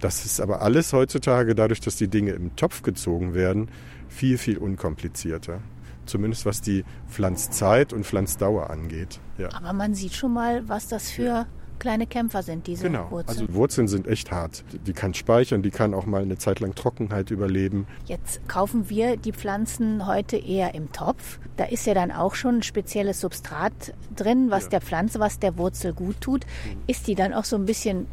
Das 0.00 0.24
ist 0.24 0.40
aber 0.40 0.60
alles 0.60 0.92
heutzutage, 0.92 1.54
dadurch, 1.54 1.80
dass 1.80 1.96
die 1.96 2.08
Dinge 2.08 2.32
im 2.32 2.56
Topf 2.56 2.82
gezogen 2.82 3.32
werden, 3.34 3.68
viel, 4.14 4.38
viel 4.38 4.58
unkomplizierter. 4.58 5.60
Zumindest 6.06 6.46
was 6.46 6.60
die 6.60 6.84
Pflanzzeit 7.08 7.92
und 7.92 8.04
Pflanzdauer 8.04 8.70
angeht. 8.70 9.20
Ja. 9.38 9.48
Aber 9.54 9.72
man 9.72 9.94
sieht 9.94 10.14
schon 10.14 10.32
mal, 10.32 10.68
was 10.68 10.88
das 10.88 11.10
für 11.10 11.46
kleine 11.78 12.06
Kämpfer 12.06 12.42
sind, 12.42 12.66
diese 12.66 12.84
genau. 12.84 13.10
Wurzeln. 13.10 13.40
Also 13.40 13.54
Wurzeln 13.54 13.88
sind 13.88 14.06
echt 14.06 14.30
hart. 14.30 14.64
Die 14.86 14.92
kann 14.92 15.12
speichern, 15.12 15.62
die 15.62 15.70
kann 15.70 15.92
auch 15.92 16.06
mal 16.06 16.22
eine 16.22 16.38
Zeit 16.38 16.60
lang 16.60 16.74
Trockenheit 16.74 17.30
überleben. 17.30 17.86
Jetzt 18.06 18.46
kaufen 18.48 18.88
wir 18.88 19.16
die 19.16 19.32
Pflanzen 19.32 20.06
heute 20.06 20.36
eher 20.36 20.74
im 20.74 20.92
Topf. 20.92 21.38
Da 21.56 21.64
ist 21.64 21.86
ja 21.86 21.94
dann 21.94 22.12
auch 22.12 22.36
schon 22.36 22.56
ein 22.56 22.62
spezielles 22.62 23.20
Substrat 23.20 23.72
drin, 24.14 24.50
was 24.50 24.64
ja. 24.64 24.70
der 24.70 24.80
Pflanze, 24.82 25.20
was 25.20 25.38
der 25.38 25.58
Wurzel 25.58 25.92
gut 25.92 26.20
tut. 26.20 26.46
Mhm. 26.46 26.80
Ist 26.86 27.06
die 27.06 27.14
dann 27.14 27.34
auch 27.34 27.44
so 27.44 27.56
ein 27.56 27.66
bisschen 27.66 28.06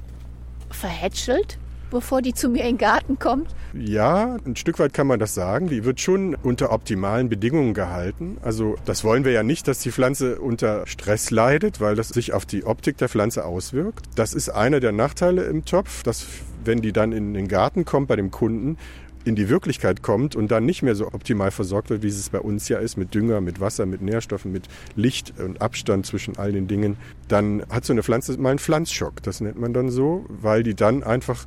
verhätschelt? 0.69 1.57
Bevor 1.91 2.23
die 2.23 2.33
zu 2.33 2.49
mir 2.49 2.63
in 2.63 2.71
den 2.71 2.77
Garten 2.79 3.19
kommt? 3.19 3.53
Ja, 3.73 4.37
ein 4.45 4.55
Stück 4.55 4.79
weit 4.79 4.93
kann 4.93 5.05
man 5.05 5.19
das 5.19 5.35
sagen. 5.35 5.67
Die 5.67 5.85
wird 5.85 6.01
schon 6.01 6.35
unter 6.35 6.71
optimalen 6.71 7.29
Bedingungen 7.29 7.73
gehalten. 7.73 8.37
Also 8.41 8.75
das 8.85 9.03
wollen 9.03 9.23
wir 9.23 9.31
ja 9.31 9.43
nicht, 9.43 9.67
dass 9.67 9.79
die 9.79 9.91
Pflanze 9.91 10.39
unter 10.39 10.87
Stress 10.87 11.29
leidet, 11.29 11.79
weil 11.79 11.95
das 11.95 12.09
sich 12.09 12.33
auf 12.33 12.45
die 12.45 12.65
Optik 12.65 12.97
der 12.97 13.09
Pflanze 13.09 13.45
auswirkt. 13.45 14.05
Das 14.15 14.33
ist 14.33 14.49
einer 14.49 14.79
der 14.79 14.91
Nachteile 14.91 15.43
im 15.43 15.65
Topf, 15.65 16.01
dass 16.03 16.25
wenn 16.65 16.81
die 16.81 16.91
dann 16.91 17.11
in 17.11 17.33
den 17.33 17.47
Garten 17.47 17.85
kommt 17.85 18.07
bei 18.07 18.15
dem 18.15 18.31
Kunden, 18.31 18.77
in 19.23 19.35
die 19.35 19.49
Wirklichkeit 19.49 20.01
kommt 20.01 20.35
und 20.35 20.51
dann 20.51 20.65
nicht 20.65 20.81
mehr 20.81 20.95
so 20.95 21.07
optimal 21.07 21.51
versorgt 21.51 21.89
wird, 21.89 22.03
wie 22.03 22.07
es 22.07 22.29
bei 22.29 22.39
uns 22.39 22.67
ja 22.69 22.79
ist, 22.79 22.97
mit 22.97 23.13
Dünger, 23.13 23.41
mit 23.41 23.59
Wasser, 23.59 23.85
mit 23.85 24.01
Nährstoffen, 24.01 24.51
mit 24.51 24.67
Licht 24.95 25.33
und 25.39 25.61
Abstand 25.61 26.05
zwischen 26.05 26.37
all 26.37 26.51
den 26.51 26.67
Dingen, 26.67 26.97
dann 27.27 27.63
hat 27.69 27.85
so 27.85 27.93
eine 27.93 28.03
Pflanze 28.03 28.37
mal 28.39 28.49
einen 28.49 28.59
Pflanzschock. 28.59 29.21
Das 29.23 29.41
nennt 29.41 29.59
man 29.59 29.73
dann 29.73 29.89
so, 29.89 30.25
weil 30.27 30.63
die 30.63 30.75
dann 30.75 31.03
einfach 31.03 31.45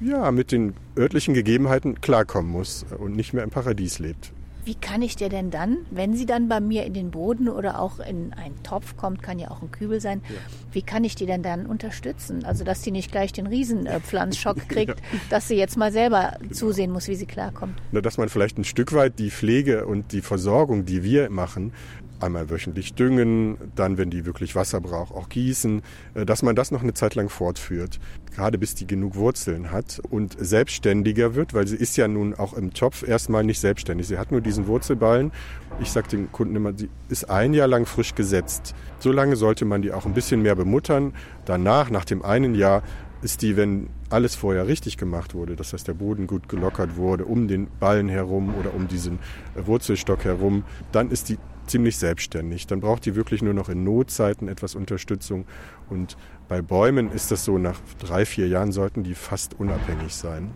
ja, 0.00 0.30
mit 0.30 0.52
den 0.52 0.74
örtlichen 0.96 1.34
Gegebenheiten 1.34 2.00
klarkommen 2.00 2.50
muss 2.50 2.84
und 2.98 3.16
nicht 3.16 3.32
mehr 3.32 3.44
im 3.44 3.50
Paradies 3.50 3.98
lebt. 3.98 4.32
Wie 4.64 4.74
kann 4.74 5.00
ich 5.00 5.16
dir 5.16 5.30
denn 5.30 5.50
dann, 5.50 5.78
wenn 5.90 6.14
sie 6.14 6.26
dann 6.26 6.48
bei 6.48 6.60
mir 6.60 6.84
in 6.84 6.92
den 6.92 7.10
Boden 7.10 7.48
oder 7.48 7.80
auch 7.80 7.98
in 7.98 8.34
einen 8.34 8.62
Topf 8.62 8.96
kommt, 8.96 9.22
kann 9.22 9.38
ja 9.38 9.50
auch 9.50 9.62
ein 9.62 9.70
Kübel 9.70 10.00
sein, 10.00 10.20
ja. 10.28 10.36
wie 10.72 10.82
kann 10.82 11.02
ich 11.02 11.14
die 11.14 11.24
denn 11.24 11.42
dann 11.42 11.64
unterstützen? 11.64 12.44
Also, 12.44 12.62
dass 12.62 12.82
sie 12.82 12.90
nicht 12.90 13.10
gleich 13.10 13.32
den 13.32 13.46
Riesenpflanzschock 13.46 14.56
kriegt, 14.68 15.00
ja. 15.00 15.18
dass 15.30 15.48
sie 15.48 15.56
jetzt 15.56 15.76
mal 15.78 15.92
selber 15.92 16.36
genau. 16.40 16.52
zusehen 16.52 16.90
muss, 16.90 17.08
wie 17.08 17.14
sie 17.14 17.26
klarkommt. 17.26 17.74
Na, 17.90 18.00
dass 18.00 18.18
man 18.18 18.28
vielleicht 18.28 18.58
ein 18.58 18.64
Stück 18.64 18.92
weit 18.92 19.18
die 19.18 19.30
Pflege 19.30 19.86
und 19.86 20.12
die 20.12 20.20
Versorgung, 20.20 20.84
die 20.84 21.02
wir 21.02 21.30
machen, 21.30 21.72
einmal 22.22 22.50
wöchentlich 22.50 22.94
düngen, 22.94 23.56
dann, 23.74 23.98
wenn 23.98 24.10
die 24.10 24.26
wirklich 24.26 24.54
Wasser 24.54 24.80
braucht, 24.80 25.14
auch 25.14 25.28
gießen, 25.28 25.82
äh, 26.14 26.26
dass 26.26 26.42
man 26.42 26.54
das 26.56 26.70
noch 26.70 26.82
eine 26.82 26.94
Zeit 26.94 27.14
lang 27.14 27.28
fortführt, 27.28 27.98
gerade 28.34 28.58
bis 28.58 28.74
die 28.74 28.86
genug 28.86 29.16
Wurzeln 29.16 29.70
hat 29.70 30.00
und 30.10 30.36
selbstständiger 30.38 31.34
wird, 31.34 31.54
weil 31.54 31.66
sie 31.66 31.76
ist 31.76 31.96
ja 31.96 32.08
nun 32.08 32.34
auch 32.34 32.54
im 32.54 32.72
Topf 32.72 33.06
erstmal 33.06 33.44
nicht 33.44 33.60
selbstständig. 33.60 34.06
Sie 34.06 34.18
hat 34.18 34.32
nur 34.32 34.40
diesen 34.40 34.66
Wurzelballen. 34.66 35.32
Ich 35.80 35.90
sage 35.90 36.08
den 36.08 36.32
Kunden 36.32 36.56
immer, 36.56 36.72
sie 36.76 36.88
ist 37.08 37.30
ein 37.30 37.54
Jahr 37.54 37.68
lang 37.68 37.86
frisch 37.86 38.14
gesetzt. 38.14 38.74
So 38.98 39.12
lange 39.12 39.36
sollte 39.36 39.64
man 39.64 39.82
die 39.82 39.92
auch 39.92 40.06
ein 40.06 40.14
bisschen 40.14 40.42
mehr 40.42 40.54
bemuttern. 40.54 41.14
Danach, 41.44 41.90
nach 41.90 42.04
dem 42.04 42.22
einen 42.22 42.54
Jahr, 42.54 42.82
ist 43.22 43.42
die, 43.42 43.56
wenn 43.56 43.88
alles 44.08 44.34
vorher 44.34 44.66
richtig 44.66 44.96
gemacht 44.96 45.34
wurde, 45.34 45.56
das 45.56 45.72
heißt 45.72 45.86
der 45.86 45.94
Boden 45.94 46.26
gut 46.26 46.48
gelockert 46.48 46.96
wurde, 46.96 47.24
um 47.26 47.48
den 47.48 47.68
Ballen 47.78 48.08
herum 48.08 48.54
oder 48.58 48.74
um 48.74 48.88
diesen 48.88 49.18
Wurzelstock 49.54 50.24
herum, 50.24 50.64
dann 50.92 51.10
ist 51.10 51.28
die 51.28 51.38
ziemlich 51.70 51.96
selbstständig. 51.96 52.66
Dann 52.66 52.80
braucht 52.80 53.06
die 53.06 53.14
wirklich 53.14 53.42
nur 53.42 53.54
noch 53.54 53.68
in 53.68 53.84
Notzeiten 53.84 54.48
etwas 54.48 54.74
Unterstützung. 54.74 55.46
Und 55.88 56.16
bei 56.48 56.62
Bäumen 56.62 57.10
ist 57.10 57.30
das 57.30 57.44
so, 57.44 57.58
nach 57.58 57.80
drei, 57.98 58.26
vier 58.26 58.48
Jahren 58.48 58.72
sollten 58.72 59.02
die 59.02 59.14
fast 59.14 59.58
unabhängig 59.58 60.14
sein. 60.14 60.50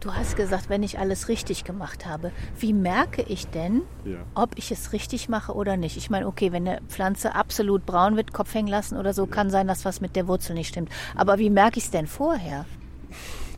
Du 0.00 0.14
hast 0.14 0.34
gesagt, 0.34 0.70
wenn 0.70 0.82
ich 0.82 0.98
alles 0.98 1.28
richtig 1.28 1.64
gemacht 1.64 2.06
habe. 2.06 2.32
Wie 2.58 2.72
merke 2.72 3.22
ich 3.22 3.48
denn, 3.48 3.82
ja. 4.06 4.16
ob 4.34 4.56
ich 4.56 4.72
es 4.72 4.94
richtig 4.94 5.28
mache 5.28 5.52
oder 5.52 5.76
nicht? 5.76 5.98
Ich 5.98 6.08
meine, 6.08 6.26
okay, 6.26 6.52
wenn 6.52 6.66
eine 6.66 6.80
Pflanze 6.88 7.34
absolut 7.34 7.84
braun 7.84 8.16
wird, 8.16 8.32
Kopf 8.32 8.54
hängen 8.54 8.68
lassen 8.68 8.96
oder 8.96 9.12
so, 9.12 9.26
ja. 9.26 9.30
kann 9.30 9.50
sein, 9.50 9.68
dass 9.68 9.84
was 9.84 10.00
mit 10.00 10.16
der 10.16 10.26
Wurzel 10.26 10.54
nicht 10.54 10.68
stimmt. 10.68 10.88
Aber 11.14 11.38
wie 11.38 11.50
merke 11.50 11.78
ich 11.78 11.84
es 11.84 11.90
denn 11.90 12.06
vorher? 12.06 12.64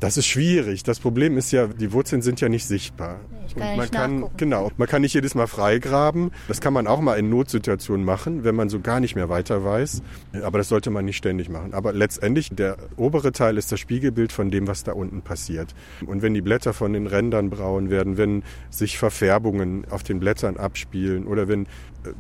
Das 0.03 0.17
ist 0.17 0.27
schwierig. 0.27 0.83
Das 0.83 0.99
Problem 0.99 1.39
ist 1.39 1.53
ja, 1.53 1.69
die 1.69 1.93
Wurzeln 1.93 2.23
sind 2.23 2.41
ja 2.41 2.49
nicht 2.49 2.67
sichtbar. 2.67 3.21
Ich 3.47 3.55
kann 3.55 3.63
und 3.63 3.77
man 3.77 3.79
nicht 3.79 3.93
kann 3.93 4.25
genau, 4.37 4.73
man 4.77 4.89
kann 4.89 5.03
nicht 5.03 5.15
jedes 5.15 5.37
Mal 5.37 5.47
freigraben. 5.47 6.33
Das 6.49 6.61
kann 6.61 6.73
man 6.73 6.89
auch 6.89 7.01
mal 7.01 7.15
in 7.15 7.31
Notsituationen 7.31 8.05
machen, 8.05 8.43
wenn 8.43 8.57
man 8.57 8.69
so 8.69 8.81
gar 8.81 8.99
nicht 8.99 9.15
mehr 9.15 9.29
weiter 9.29 9.65
weiß. 9.65 10.03
Aber 10.43 10.59
das 10.59 10.69
sollte 10.69 10.91
man 10.91 11.05
nicht 11.05 11.19
ständig 11.19 11.49
machen. 11.49 11.73
Aber 11.73 11.93
letztendlich 11.93 12.49
der 12.51 12.79
obere 12.97 13.31
Teil 13.31 13.57
ist 13.57 13.71
das 13.71 13.79
Spiegelbild 13.79 14.33
von 14.33 14.51
dem, 14.51 14.67
was 14.67 14.83
da 14.83 14.91
unten 14.91 15.23
passiert. 15.23 15.73
Und 16.05 16.21
wenn 16.21 16.35
die 16.35 16.43
Blätter 16.43 16.73
von 16.73 16.93
den 16.95 17.07
Rändern 17.07 17.49
braun 17.49 17.89
werden, 17.89 18.17
wenn 18.17 18.43
sich 18.71 18.99
Verfärbungen 18.99 19.87
auf 19.89 20.03
den 20.03 20.19
Blättern 20.19 20.57
abspielen 20.57 21.29
oder 21.29 21.47
wenn 21.47 21.67
äh, 21.67 21.67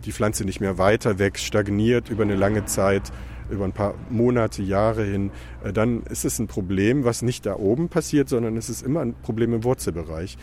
die 0.04 0.12
Pflanze 0.12 0.44
nicht 0.44 0.60
mehr 0.60 0.78
weiter 0.78 1.18
wächst, 1.18 1.44
stagniert 1.44 2.10
über 2.10 2.22
eine 2.22 2.36
lange 2.36 2.64
Zeit, 2.64 3.10
über 3.52 3.64
ein 3.64 3.72
paar 3.72 3.94
Monate, 4.10 4.62
Jahre 4.62 5.04
hin, 5.04 5.30
äh, 5.62 5.72
dann 5.72 6.02
ist 6.04 6.24
es 6.24 6.38
ein 6.38 6.48
Problem, 6.48 7.04
was 7.04 7.22
nicht 7.22 7.46
da 7.46 7.56
oben 7.56 7.88
passiert, 7.88 8.28
sondern 8.28 8.56
es 8.56 8.68
ist 8.68 8.82
immer 8.82 9.00
ein 9.00 9.14
Problem 9.14 9.54
im 9.54 9.64
Wurzelbereich. 9.64 10.36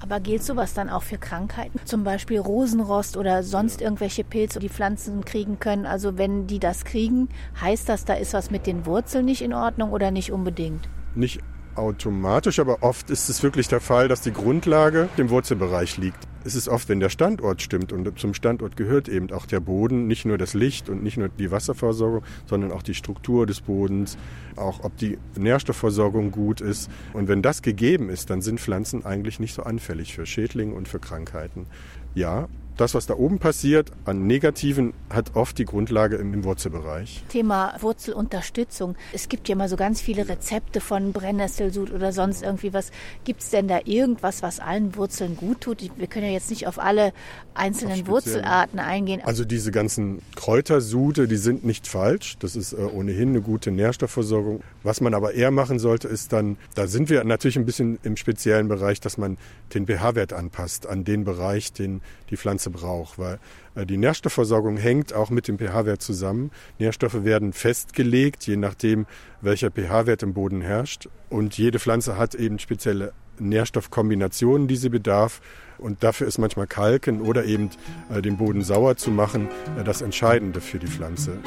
Aber 0.00 0.18
gilt 0.18 0.42
sowas 0.42 0.74
dann 0.74 0.90
auch 0.90 1.04
für 1.04 1.18
Krankheiten? 1.18 1.78
Zum 1.84 2.02
Beispiel 2.02 2.40
Rosenrost 2.40 3.16
oder 3.16 3.44
sonst 3.44 3.80
irgendwelche 3.80 4.24
Pilze, 4.24 4.58
die 4.58 4.68
Pflanzen 4.68 5.24
kriegen 5.24 5.60
können? 5.60 5.86
Also 5.86 6.18
wenn 6.18 6.48
die 6.48 6.58
das 6.58 6.84
kriegen, 6.84 7.28
heißt 7.60 7.88
das, 7.88 8.04
da 8.04 8.14
ist 8.14 8.34
was 8.34 8.50
mit 8.50 8.66
den 8.66 8.84
Wurzeln 8.84 9.24
nicht 9.24 9.42
in 9.42 9.52
Ordnung 9.52 9.92
oder 9.92 10.10
nicht 10.10 10.32
unbedingt? 10.32 10.88
Nicht 11.14 11.40
automatisch, 11.76 12.58
aber 12.58 12.82
oft 12.82 13.10
ist 13.10 13.28
es 13.28 13.42
wirklich 13.42 13.68
der 13.68 13.80
Fall, 13.80 14.08
dass 14.08 14.20
die 14.20 14.32
Grundlage 14.32 15.08
im 15.16 15.30
Wurzelbereich 15.30 15.96
liegt. 15.96 16.28
Es 16.44 16.54
ist 16.56 16.68
oft, 16.68 16.88
wenn 16.88 16.98
der 16.98 17.08
Standort 17.08 17.62
stimmt 17.62 17.92
und 17.92 18.18
zum 18.18 18.34
Standort 18.34 18.76
gehört 18.76 19.08
eben 19.08 19.30
auch 19.30 19.46
der 19.46 19.60
Boden, 19.60 20.08
nicht 20.08 20.24
nur 20.24 20.38
das 20.38 20.54
Licht 20.54 20.88
und 20.88 21.02
nicht 21.02 21.16
nur 21.16 21.28
die 21.28 21.50
Wasserversorgung, 21.50 22.24
sondern 22.46 22.72
auch 22.72 22.82
die 22.82 22.94
Struktur 22.94 23.46
des 23.46 23.60
Bodens, 23.60 24.18
auch 24.56 24.82
ob 24.82 24.96
die 24.96 25.18
Nährstoffversorgung 25.36 26.32
gut 26.32 26.60
ist. 26.60 26.90
Und 27.12 27.28
wenn 27.28 27.42
das 27.42 27.62
gegeben 27.62 28.08
ist, 28.08 28.30
dann 28.30 28.42
sind 28.42 28.60
Pflanzen 28.60 29.06
eigentlich 29.06 29.38
nicht 29.38 29.54
so 29.54 29.62
anfällig 29.62 30.14
für 30.14 30.26
Schädlinge 30.26 30.74
und 30.74 30.88
für 30.88 30.98
Krankheiten. 30.98 31.66
Ja, 32.14 32.48
das, 32.76 32.94
was 32.94 33.06
da 33.06 33.14
oben 33.14 33.38
passiert 33.38 33.90
an 34.04 34.26
Negativen, 34.26 34.94
hat 35.10 35.36
oft 35.36 35.58
die 35.58 35.64
Grundlage 35.64 36.16
im, 36.16 36.42
Wurzelbereich. 36.44 37.22
Thema 37.28 37.74
Wurzelunterstützung. 37.80 38.96
Es 39.12 39.28
gibt 39.28 39.48
ja 39.48 39.54
mal 39.54 39.68
so 39.68 39.76
ganz 39.76 40.00
viele 40.00 40.28
Rezepte 40.28 40.80
von 40.80 41.12
Brennnesselsud 41.12 41.92
oder 41.92 42.12
sonst 42.12 42.42
irgendwie 42.42 42.72
was. 42.72 42.90
Gibt 43.24 43.42
es 43.42 43.50
denn 43.50 43.68
da 43.68 43.80
irgendwas, 43.84 44.42
was 44.42 44.58
allen 44.58 44.96
Wurzeln 44.96 45.36
gut 45.36 45.60
tut? 45.60 45.82
Wir 45.96 46.06
können 46.06 46.26
ja 46.26 46.32
jetzt 46.32 46.50
nicht 46.50 46.66
auf 46.66 46.78
alle 46.78 47.12
einzelnen 47.54 48.00
auf 48.00 48.08
Wurzelarten 48.08 48.78
eingehen. 48.78 49.20
Also 49.24 49.44
diese 49.44 49.70
ganzen 49.70 50.22
Kräutersute, 50.34 51.28
die 51.28 51.36
sind 51.36 51.64
nicht 51.64 51.86
falsch. 51.86 52.36
Das 52.38 52.56
ist 52.56 52.72
äh, 52.72 52.76
ohnehin 52.76 53.30
eine 53.30 53.42
gute 53.42 53.70
Nährstoffversorgung. 53.70 54.62
Was 54.82 55.00
man 55.00 55.14
aber 55.14 55.34
eher 55.34 55.50
machen 55.50 55.78
sollte, 55.78 56.08
ist 56.08 56.32
dann, 56.32 56.56
da 56.74 56.86
sind 56.86 57.10
wir 57.10 57.22
natürlich 57.24 57.56
ein 57.56 57.66
bisschen 57.66 57.98
im 58.02 58.16
speziellen 58.16 58.68
Bereich, 58.68 59.00
dass 59.00 59.18
man 59.18 59.38
den 59.74 59.86
pH-Wert 59.86 60.32
anpasst 60.32 60.86
an 60.86 61.04
den 61.04 61.24
Bereich, 61.24 61.72
den 61.72 62.00
die 62.30 62.36
Pflanze 62.36 62.70
braucht, 62.72 63.18
weil 63.18 63.38
äh, 63.74 63.86
die 63.86 63.96
Nährstoffversorgung 63.96 64.76
hängt 64.76 65.12
auch 65.12 65.30
mit 65.30 65.48
dem 65.48 65.58
pH-Wert 65.58 66.02
zusammen. 66.02 66.50
Nährstoffe 66.78 67.24
werden 67.24 67.52
festgelegt, 67.52 68.46
je 68.46 68.56
nachdem, 68.56 69.06
welcher 69.40 69.70
pH-Wert 69.70 70.22
im 70.22 70.34
Boden 70.34 70.60
herrscht. 70.60 71.08
Und 71.28 71.56
jede 71.56 71.78
Pflanze 71.78 72.16
hat 72.16 72.34
eben 72.34 72.58
spezielle 72.58 73.12
Nährstoffkombinationen, 73.38 74.68
die 74.68 74.76
sie 74.76 74.88
bedarf. 74.88 75.40
Und 75.78 76.02
dafür 76.02 76.26
ist 76.26 76.38
manchmal 76.38 76.66
Kalken 76.66 77.20
oder 77.20 77.44
eben 77.44 77.70
äh, 78.10 78.22
den 78.22 78.36
Boden 78.36 78.62
sauer 78.62 78.96
zu 78.96 79.10
machen 79.10 79.48
äh, 79.78 79.84
das 79.84 80.02
Entscheidende 80.02 80.60
für 80.60 80.78
die 80.78 80.86
Pflanze. 80.86 81.38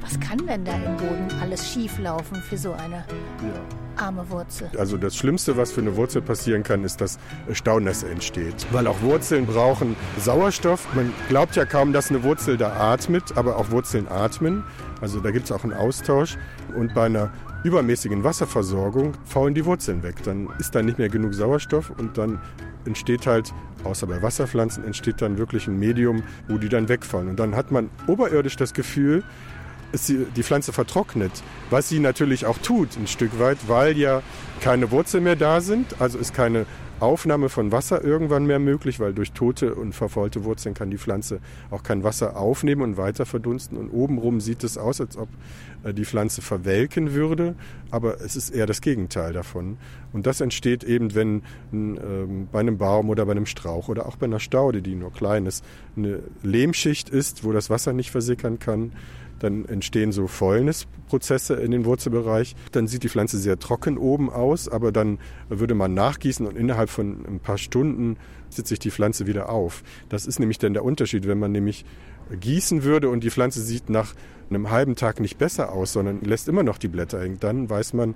Was 0.00 0.18
kann 0.20 0.46
denn 0.46 0.64
da 0.64 0.74
im 0.74 0.96
Boden 0.96 1.28
alles 1.40 1.72
schief 1.72 1.98
laufen 1.98 2.36
für 2.36 2.56
so 2.56 2.72
eine 2.72 2.96
ja 2.96 3.85
arme 3.96 4.28
Wurzel. 4.30 4.70
Also 4.78 4.96
das 4.96 5.16
Schlimmste, 5.16 5.56
was 5.56 5.72
für 5.72 5.80
eine 5.80 5.96
Wurzel 5.96 6.22
passieren 6.22 6.62
kann, 6.62 6.84
ist, 6.84 7.00
dass 7.00 7.18
Staunässe 7.52 8.08
entsteht. 8.08 8.66
Weil 8.72 8.86
auch 8.86 9.00
Wurzeln 9.02 9.46
brauchen 9.46 9.96
Sauerstoff. 10.18 10.86
Man 10.94 11.12
glaubt 11.28 11.56
ja 11.56 11.64
kaum, 11.64 11.92
dass 11.92 12.10
eine 12.10 12.22
Wurzel 12.22 12.56
da 12.56 12.92
atmet, 12.92 13.36
aber 13.36 13.56
auch 13.56 13.70
Wurzeln 13.70 14.08
atmen. 14.08 14.64
Also 15.00 15.20
da 15.20 15.30
gibt 15.30 15.46
es 15.46 15.52
auch 15.52 15.64
einen 15.64 15.72
Austausch. 15.72 16.36
Und 16.76 16.94
bei 16.94 17.06
einer 17.06 17.30
übermäßigen 17.64 18.22
Wasserversorgung 18.22 19.14
faulen 19.24 19.54
die 19.54 19.64
Wurzeln 19.64 20.02
weg. 20.02 20.22
Dann 20.22 20.48
ist 20.58 20.74
da 20.74 20.82
nicht 20.82 20.98
mehr 20.98 21.08
genug 21.08 21.34
Sauerstoff 21.34 21.90
und 21.90 22.16
dann 22.16 22.40
entsteht 22.84 23.26
halt, 23.26 23.52
außer 23.82 24.06
bei 24.06 24.22
Wasserpflanzen, 24.22 24.84
entsteht 24.84 25.20
dann 25.20 25.38
wirklich 25.38 25.66
ein 25.66 25.78
Medium, 25.78 26.22
wo 26.48 26.58
die 26.58 26.68
dann 26.68 26.88
wegfallen. 26.88 27.28
Und 27.28 27.40
dann 27.40 27.56
hat 27.56 27.72
man 27.72 27.90
oberirdisch 28.06 28.56
das 28.56 28.72
Gefühl, 28.72 29.24
ist 29.92 30.08
die 30.08 30.42
Pflanze 30.42 30.72
vertrocknet, 30.72 31.32
was 31.70 31.88
sie 31.88 31.98
natürlich 31.98 32.46
auch 32.46 32.58
tut 32.58 32.96
ein 32.96 33.06
Stück 33.06 33.38
weit, 33.38 33.58
weil 33.66 33.96
ja 33.96 34.22
keine 34.60 34.90
Wurzeln 34.90 35.24
mehr 35.24 35.36
da 35.36 35.60
sind, 35.60 36.00
also 36.00 36.18
es 36.18 36.32
keine 36.32 36.66
Aufnahme 36.98 37.50
von 37.50 37.72
Wasser 37.72 38.02
irgendwann 38.02 38.46
mehr 38.46 38.58
möglich, 38.58 39.00
weil 39.00 39.12
durch 39.12 39.32
tote 39.32 39.74
und 39.74 39.94
verfaulte 39.94 40.44
Wurzeln 40.44 40.74
kann 40.74 40.90
die 40.90 40.96
Pflanze 40.96 41.40
auch 41.70 41.82
kein 41.82 42.04
Wasser 42.04 42.38
aufnehmen 42.38 42.80
und 42.80 42.96
weiter 42.96 43.26
verdunsten. 43.26 43.76
Und 43.76 43.90
obenrum 43.90 44.40
sieht 44.40 44.64
es 44.64 44.78
aus, 44.78 45.00
als 45.02 45.18
ob 45.18 45.28
äh, 45.84 45.92
die 45.92 46.06
Pflanze 46.06 46.40
verwelken 46.40 47.12
würde, 47.12 47.54
aber 47.90 48.22
es 48.22 48.34
ist 48.34 48.48
eher 48.48 48.64
das 48.64 48.80
Gegenteil 48.80 49.34
davon. 49.34 49.76
Und 50.14 50.26
das 50.26 50.40
entsteht 50.40 50.84
eben, 50.84 51.14
wenn 51.14 51.42
ähm, 51.72 52.48
bei 52.50 52.60
einem 52.60 52.78
Baum 52.78 53.10
oder 53.10 53.26
bei 53.26 53.32
einem 53.32 53.46
Strauch 53.46 53.88
oder 53.88 54.06
auch 54.06 54.16
bei 54.16 54.24
einer 54.24 54.40
Staude, 54.40 54.80
die 54.80 54.94
nur 54.94 55.12
klein 55.12 55.44
ist, 55.44 55.64
eine 55.98 56.20
Lehmschicht 56.42 57.10
ist, 57.10 57.44
wo 57.44 57.52
das 57.52 57.68
Wasser 57.68 57.92
nicht 57.92 58.10
versickern 58.10 58.58
kann 58.58 58.92
dann 59.38 59.64
entstehen 59.66 60.12
so 60.12 60.26
Fäulnisprozesse 60.26 61.54
in 61.54 61.70
den 61.70 61.84
Wurzelbereich. 61.84 62.56
Dann 62.72 62.86
sieht 62.86 63.02
die 63.02 63.08
Pflanze 63.08 63.38
sehr 63.38 63.58
trocken 63.58 63.98
oben 63.98 64.30
aus, 64.30 64.68
aber 64.68 64.92
dann 64.92 65.18
würde 65.48 65.74
man 65.74 65.94
nachgießen 65.94 66.46
und 66.46 66.56
innerhalb 66.56 66.90
von 66.90 67.24
ein 67.26 67.40
paar 67.40 67.58
Stunden 67.58 68.16
sitzt 68.48 68.68
sich 68.68 68.78
die 68.78 68.90
Pflanze 68.90 69.26
wieder 69.26 69.48
auf. 69.48 69.82
Das 70.08 70.26
ist 70.26 70.38
nämlich 70.38 70.58
dann 70.58 70.72
der 70.72 70.84
Unterschied, 70.84 71.26
wenn 71.26 71.38
man 71.38 71.52
nämlich 71.52 71.84
gießen 72.40 72.82
würde 72.82 73.08
und 73.08 73.22
die 73.22 73.30
Pflanze 73.30 73.60
sieht 73.60 73.90
nach 73.90 74.14
einem 74.50 74.70
halben 74.70 74.96
Tag 74.96 75.20
nicht 75.20 75.38
besser 75.38 75.72
aus, 75.72 75.92
sondern 75.92 76.20
lässt 76.22 76.48
immer 76.48 76.62
noch 76.62 76.78
die 76.78 76.88
Blätter 76.88 77.20
hängen, 77.20 77.38
dann 77.40 77.68
weiß 77.68 77.92
man, 77.92 78.14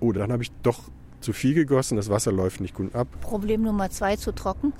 oh, 0.00 0.12
dann 0.12 0.32
habe 0.32 0.42
ich 0.42 0.52
doch 0.62 0.80
zu 1.20 1.32
viel 1.32 1.54
gegossen, 1.54 1.96
das 1.96 2.10
Wasser 2.10 2.32
läuft 2.32 2.60
nicht 2.60 2.74
gut 2.74 2.94
ab. 2.94 3.08
Problem 3.20 3.62
Nummer 3.62 3.90
zwei, 3.90 4.16
zu 4.16 4.32
trocken. 4.32 4.72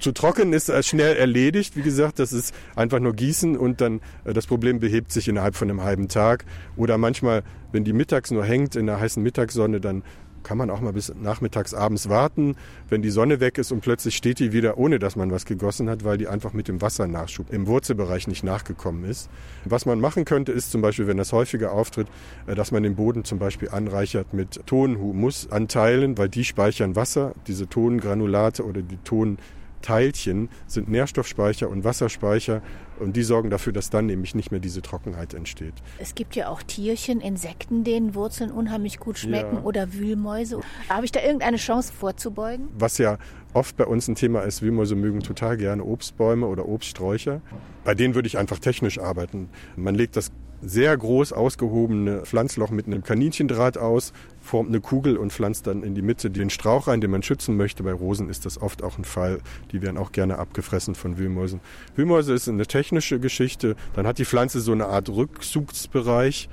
Zu 0.00 0.12
trocken 0.12 0.52
ist 0.52 0.72
schnell 0.84 1.16
erledigt. 1.16 1.76
Wie 1.76 1.82
gesagt, 1.82 2.18
das 2.18 2.32
ist 2.32 2.54
einfach 2.76 3.00
nur 3.00 3.14
gießen 3.14 3.56
und 3.56 3.80
dann 3.80 4.00
äh, 4.24 4.32
das 4.32 4.46
Problem 4.46 4.80
behebt 4.80 5.12
sich 5.12 5.28
innerhalb 5.28 5.54
von 5.54 5.70
einem 5.70 5.82
halben 5.82 6.08
Tag. 6.08 6.44
Oder 6.76 6.98
manchmal, 6.98 7.42
wenn 7.72 7.84
die 7.84 7.92
mittags 7.92 8.30
nur 8.30 8.44
hängt 8.44 8.76
in 8.76 8.86
der 8.86 9.00
heißen 9.00 9.22
Mittagssonne, 9.22 9.80
dann 9.80 10.02
kann 10.44 10.58
man 10.58 10.70
auch 10.70 10.80
mal 10.80 10.92
bis 10.92 11.12
nachmittags, 11.20 11.74
abends 11.74 12.08
warten, 12.08 12.54
wenn 12.88 13.02
die 13.02 13.10
Sonne 13.10 13.40
weg 13.40 13.58
ist 13.58 13.72
und 13.72 13.80
plötzlich 13.80 14.14
steht 14.14 14.38
die 14.38 14.52
wieder, 14.52 14.78
ohne 14.78 14.98
dass 14.98 15.16
man 15.16 15.32
was 15.32 15.46
gegossen 15.46 15.90
hat, 15.90 16.04
weil 16.04 16.18
die 16.18 16.28
einfach 16.28 16.52
mit 16.52 16.68
dem 16.68 16.80
Wassernachschub 16.80 17.52
im 17.52 17.66
Wurzelbereich 17.66 18.28
nicht 18.28 18.44
nachgekommen 18.44 19.04
ist. 19.04 19.28
Was 19.64 19.86
man 19.86 19.98
machen 19.98 20.24
könnte, 20.24 20.52
ist 20.52 20.70
zum 20.70 20.82
Beispiel, 20.82 21.06
wenn 21.06 21.16
das 21.16 21.32
häufiger 21.32 21.72
auftritt, 21.72 22.06
äh, 22.46 22.54
dass 22.54 22.70
man 22.70 22.84
den 22.84 22.94
Boden 22.94 23.24
zum 23.24 23.38
Beispiel 23.38 23.70
anreichert 23.70 24.32
mit 24.32 24.66
Tonhumusanteilen, 24.66 26.16
weil 26.18 26.28
die 26.28 26.44
speichern 26.44 26.94
Wasser, 26.94 27.32
diese 27.46 27.66
Tongranulate 27.66 28.64
oder 28.64 28.82
die 28.82 28.98
Ton 28.98 29.38
Teilchen 29.84 30.48
sind 30.66 30.88
Nährstoffspeicher 30.88 31.68
und 31.68 31.84
Wasserspeicher 31.84 32.62
und 32.98 33.16
die 33.16 33.22
sorgen 33.22 33.50
dafür, 33.50 33.74
dass 33.74 33.90
dann 33.90 34.06
nämlich 34.06 34.34
nicht 34.34 34.50
mehr 34.50 34.60
diese 34.60 34.80
Trockenheit 34.80 35.34
entsteht. 35.34 35.74
Es 35.98 36.14
gibt 36.14 36.36
ja 36.36 36.48
auch 36.48 36.62
Tierchen, 36.62 37.20
Insekten, 37.20 37.84
denen 37.84 38.14
Wurzeln 38.14 38.50
unheimlich 38.50 38.98
gut 38.98 39.18
schmecken 39.18 39.56
ja. 39.56 39.62
oder 39.62 39.92
Wühlmäuse. 39.92 40.60
Habe 40.88 41.04
ich 41.04 41.12
da 41.12 41.20
irgendeine 41.20 41.58
Chance 41.58 41.92
vorzubeugen? 41.92 42.68
Was 42.78 42.96
ja 42.96 43.18
oft 43.54 43.76
bei 43.76 43.86
uns 43.86 44.08
ein 44.08 44.14
Thema 44.14 44.42
ist, 44.42 44.62
Wühlmäuse 44.62 44.94
mögen 44.94 45.20
total 45.20 45.56
gerne 45.56 45.84
Obstbäume 45.84 46.46
oder 46.46 46.68
Obststräucher. 46.68 47.40
Bei 47.84 47.94
denen 47.94 48.14
würde 48.14 48.26
ich 48.26 48.36
einfach 48.36 48.58
technisch 48.58 48.98
arbeiten. 48.98 49.48
Man 49.76 49.94
legt 49.94 50.16
das 50.16 50.30
sehr 50.66 50.96
groß 50.96 51.32
ausgehobene 51.32 52.22
Pflanzloch 52.24 52.70
mit 52.70 52.86
einem 52.86 53.02
Kaninchendraht 53.02 53.76
aus, 53.76 54.12
formt 54.40 54.70
eine 54.70 54.80
Kugel 54.80 55.16
und 55.16 55.32
pflanzt 55.32 55.66
dann 55.66 55.82
in 55.82 55.94
die 55.94 56.02
Mitte 56.02 56.30
den 56.30 56.50
Strauch 56.50 56.88
rein, 56.88 57.00
den 57.00 57.10
man 57.10 57.22
schützen 57.22 57.56
möchte. 57.56 57.82
Bei 57.82 57.92
Rosen 57.92 58.28
ist 58.28 58.46
das 58.46 58.60
oft 58.60 58.82
auch 58.82 58.98
ein 58.98 59.04
Fall. 59.04 59.40
Die 59.72 59.82
werden 59.82 59.98
auch 59.98 60.12
gerne 60.12 60.38
abgefressen 60.38 60.94
von 60.94 61.18
Wühlmäusen. 61.18 61.60
Wühlmäuse 61.96 62.32
ist 62.32 62.48
eine 62.48 62.66
technische 62.66 63.20
Geschichte. 63.20 63.76
Dann 63.94 64.06
hat 64.06 64.18
die 64.18 64.24
Pflanze 64.24 64.60
so 64.60 64.72
eine 64.72 64.86
Art 64.86 65.08
Rückzugsbereich 65.08 66.48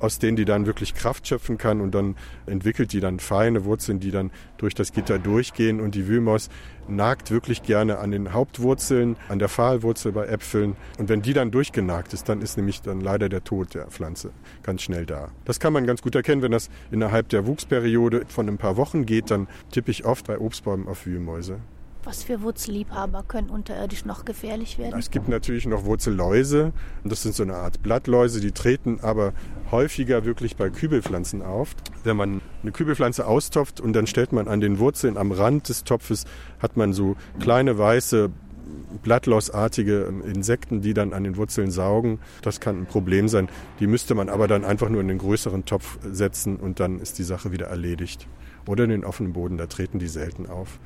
aus 0.00 0.18
denen 0.18 0.36
die 0.36 0.44
dann 0.44 0.66
wirklich 0.66 0.94
Kraft 0.94 1.26
schöpfen 1.28 1.58
kann 1.58 1.80
und 1.80 1.94
dann 1.94 2.16
entwickelt 2.46 2.92
die 2.92 3.00
dann 3.00 3.18
feine 3.18 3.64
Wurzeln, 3.64 4.00
die 4.00 4.10
dann 4.10 4.30
durch 4.56 4.74
das 4.74 4.92
Gitter 4.92 5.18
durchgehen 5.18 5.80
und 5.80 5.94
die 5.94 6.08
Wühlmaus 6.08 6.48
nagt 6.88 7.30
wirklich 7.30 7.62
gerne 7.62 7.98
an 7.98 8.10
den 8.10 8.32
Hauptwurzeln, 8.32 9.16
an 9.28 9.38
der 9.38 9.48
Pfahlwurzel 9.48 10.12
bei 10.12 10.26
Äpfeln 10.26 10.76
und 10.98 11.08
wenn 11.08 11.22
die 11.22 11.32
dann 11.32 11.50
durchgenagt 11.50 12.12
ist, 12.12 12.28
dann 12.28 12.40
ist 12.40 12.56
nämlich 12.56 12.82
dann 12.82 13.00
leider 13.00 13.28
der 13.28 13.44
Tod 13.44 13.74
der 13.74 13.86
Pflanze 13.86 14.30
ganz 14.62 14.82
schnell 14.82 15.06
da. 15.06 15.30
Das 15.44 15.60
kann 15.60 15.72
man 15.72 15.86
ganz 15.86 16.02
gut 16.02 16.14
erkennen, 16.14 16.42
wenn 16.42 16.52
das 16.52 16.70
innerhalb 16.90 17.28
der 17.28 17.46
Wuchsperiode 17.46 18.24
von 18.28 18.48
ein 18.48 18.58
paar 18.58 18.76
Wochen 18.76 19.06
geht, 19.06 19.30
dann 19.30 19.48
tippe 19.70 19.90
ich 19.90 20.04
oft 20.04 20.26
bei 20.26 20.38
Obstbäumen 20.38 20.88
auf 20.88 21.06
Wühlmäuse. 21.06 21.60
Was 22.04 22.22
für 22.22 22.42
Wurzelliebhaber 22.42 23.24
können 23.26 23.48
unterirdisch 23.48 24.04
noch 24.04 24.26
gefährlich 24.26 24.78
werden? 24.78 24.98
Es 24.98 25.10
gibt 25.10 25.28
natürlich 25.28 25.66
noch 25.66 25.84
Wurzelläuse. 25.84 26.72
Das 27.02 27.22
sind 27.22 27.34
so 27.34 27.42
eine 27.42 27.54
Art 27.54 27.82
Blattläuse, 27.82 28.40
die 28.40 28.52
treten 28.52 29.00
aber 29.00 29.32
häufiger 29.70 30.26
wirklich 30.26 30.56
bei 30.56 30.68
Kübelpflanzen 30.68 31.40
auf. 31.40 31.74
Wenn 32.02 32.16
man 32.16 32.42
eine 32.62 32.72
Kübelpflanze 32.72 33.26
austopft 33.26 33.80
und 33.80 33.94
dann 33.94 34.06
stellt 34.06 34.32
man 34.32 34.48
an 34.48 34.60
den 34.60 34.78
Wurzeln 34.78 35.16
am 35.16 35.32
Rand 35.32 35.70
des 35.70 35.84
Topfes, 35.84 36.26
hat 36.58 36.76
man 36.76 36.92
so 36.92 37.16
kleine 37.40 37.78
weiße 37.78 38.30
Blattlausartige 39.02 40.12
Insekten, 40.26 40.82
die 40.82 40.94
dann 40.94 41.12
an 41.12 41.24
den 41.24 41.36
Wurzeln 41.36 41.70
saugen. 41.70 42.20
Das 42.42 42.60
kann 42.60 42.82
ein 42.82 42.86
Problem 42.86 43.28
sein. 43.28 43.48
Die 43.80 43.86
müsste 43.86 44.14
man 44.14 44.28
aber 44.28 44.46
dann 44.46 44.64
einfach 44.64 44.88
nur 44.88 45.00
in 45.00 45.08
den 45.08 45.18
größeren 45.18 45.64
Topf 45.64 45.98
setzen 46.02 46.56
und 46.56 46.80
dann 46.80 47.00
ist 47.00 47.18
die 47.18 47.24
Sache 47.24 47.50
wieder 47.50 47.66
erledigt. 47.66 48.28
Oder 48.66 48.84
in 48.84 48.90
den 48.90 49.04
offenen 49.04 49.32
Boden, 49.32 49.56
da 49.56 49.66
treten 49.66 49.98
die 49.98 50.08
selten 50.08 50.46
auf. 50.46 50.78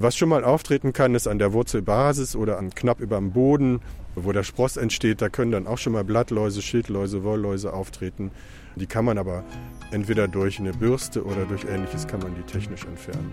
Was 0.00 0.16
schon 0.16 0.28
mal 0.28 0.44
auftreten 0.44 0.92
kann, 0.92 1.16
ist 1.16 1.26
an 1.26 1.40
der 1.40 1.52
Wurzelbasis 1.52 2.36
oder 2.36 2.58
an 2.58 2.72
knapp 2.72 3.00
über 3.00 3.16
dem 3.16 3.32
Boden, 3.32 3.80
wo 4.14 4.30
der 4.30 4.44
Spross 4.44 4.76
entsteht. 4.76 5.20
Da 5.20 5.28
können 5.28 5.50
dann 5.50 5.66
auch 5.66 5.78
schon 5.78 5.92
mal 5.92 6.04
Blattläuse, 6.04 6.62
Schildläuse, 6.62 7.24
Wollläuse 7.24 7.72
auftreten. 7.72 8.30
Die 8.76 8.86
kann 8.86 9.04
man 9.04 9.18
aber 9.18 9.42
entweder 9.90 10.28
durch 10.28 10.60
eine 10.60 10.72
Bürste 10.72 11.24
oder 11.24 11.46
durch 11.46 11.64
ähnliches 11.64 12.06
kann 12.06 12.20
man 12.20 12.32
die 12.36 12.42
technisch 12.42 12.84
entfernen. 12.84 13.32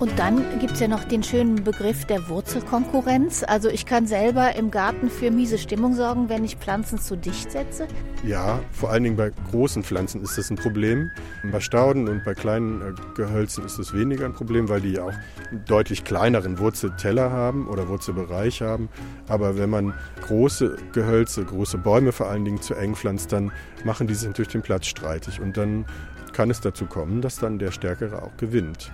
Und 0.00 0.18
dann 0.18 0.58
gibt 0.58 0.72
es 0.72 0.80
ja 0.80 0.88
noch 0.88 1.04
den 1.04 1.22
schönen 1.22 1.62
Begriff 1.62 2.04
der 2.04 2.28
Wurzelkonkurrenz. 2.28 3.44
Also 3.46 3.68
ich 3.68 3.86
kann 3.86 4.08
selber 4.08 4.56
im 4.56 4.72
Garten 4.72 5.08
für 5.08 5.30
miese 5.30 5.56
Stimmung 5.56 5.94
sorgen, 5.94 6.28
wenn 6.28 6.44
ich 6.44 6.56
Pflanzen 6.56 6.98
zu 6.98 7.16
dicht 7.16 7.52
setze. 7.52 7.86
Ja, 8.26 8.60
vor 8.72 8.90
allen 8.90 9.04
Dingen 9.04 9.16
bei 9.16 9.30
großen 9.50 9.84
Pflanzen 9.84 10.20
ist 10.22 10.36
das 10.36 10.50
ein 10.50 10.56
Problem. 10.56 11.10
Bei 11.52 11.60
Stauden 11.60 12.08
und 12.08 12.24
bei 12.24 12.34
kleinen 12.34 12.82
äh, 12.82 12.92
Gehölzen 13.14 13.64
ist 13.64 13.78
das 13.78 13.94
weniger 13.94 14.24
ein 14.24 14.32
Problem, 14.32 14.68
weil 14.68 14.80
die 14.80 14.94
ja 14.94 15.04
auch 15.04 15.12
einen 15.50 15.64
deutlich 15.64 16.02
kleineren 16.02 16.58
Wurzelteller 16.58 17.30
haben 17.30 17.68
oder 17.68 17.88
Wurzelbereich 17.88 18.62
haben. 18.62 18.88
Aber 19.28 19.56
wenn 19.56 19.70
man 19.70 19.94
große 20.22 20.76
Gehölze, 20.92 21.44
große 21.44 21.78
Bäume 21.78 22.10
vor 22.10 22.28
allen 22.28 22.44
Dingen 22.44 22.60
zu 22.60 22.74
eng 22.74 22.96
pflanzt, 22.96 23.32
dann 23.32 23.52
machen 23.84 24.08
die 24.08 24.14
sich 24.14 24.26
natürlich 24.26 24.52
den 24.52 24.62
Platz 24.62 24.86
streitig. 24.86 25.40
Und 25.40 25.56
dann 25.56 25.86
kann 26.32 26.50
es 26.50 26.60
dazu 26.60 26.86
kommen, 26.86 27.22
dass 27.22 27.36
dann 27.36 27.60
der 27.60 27.70
Stärkere 27.70 28.22
auch 28.22 28.36
gewinnt. 28.36 28.92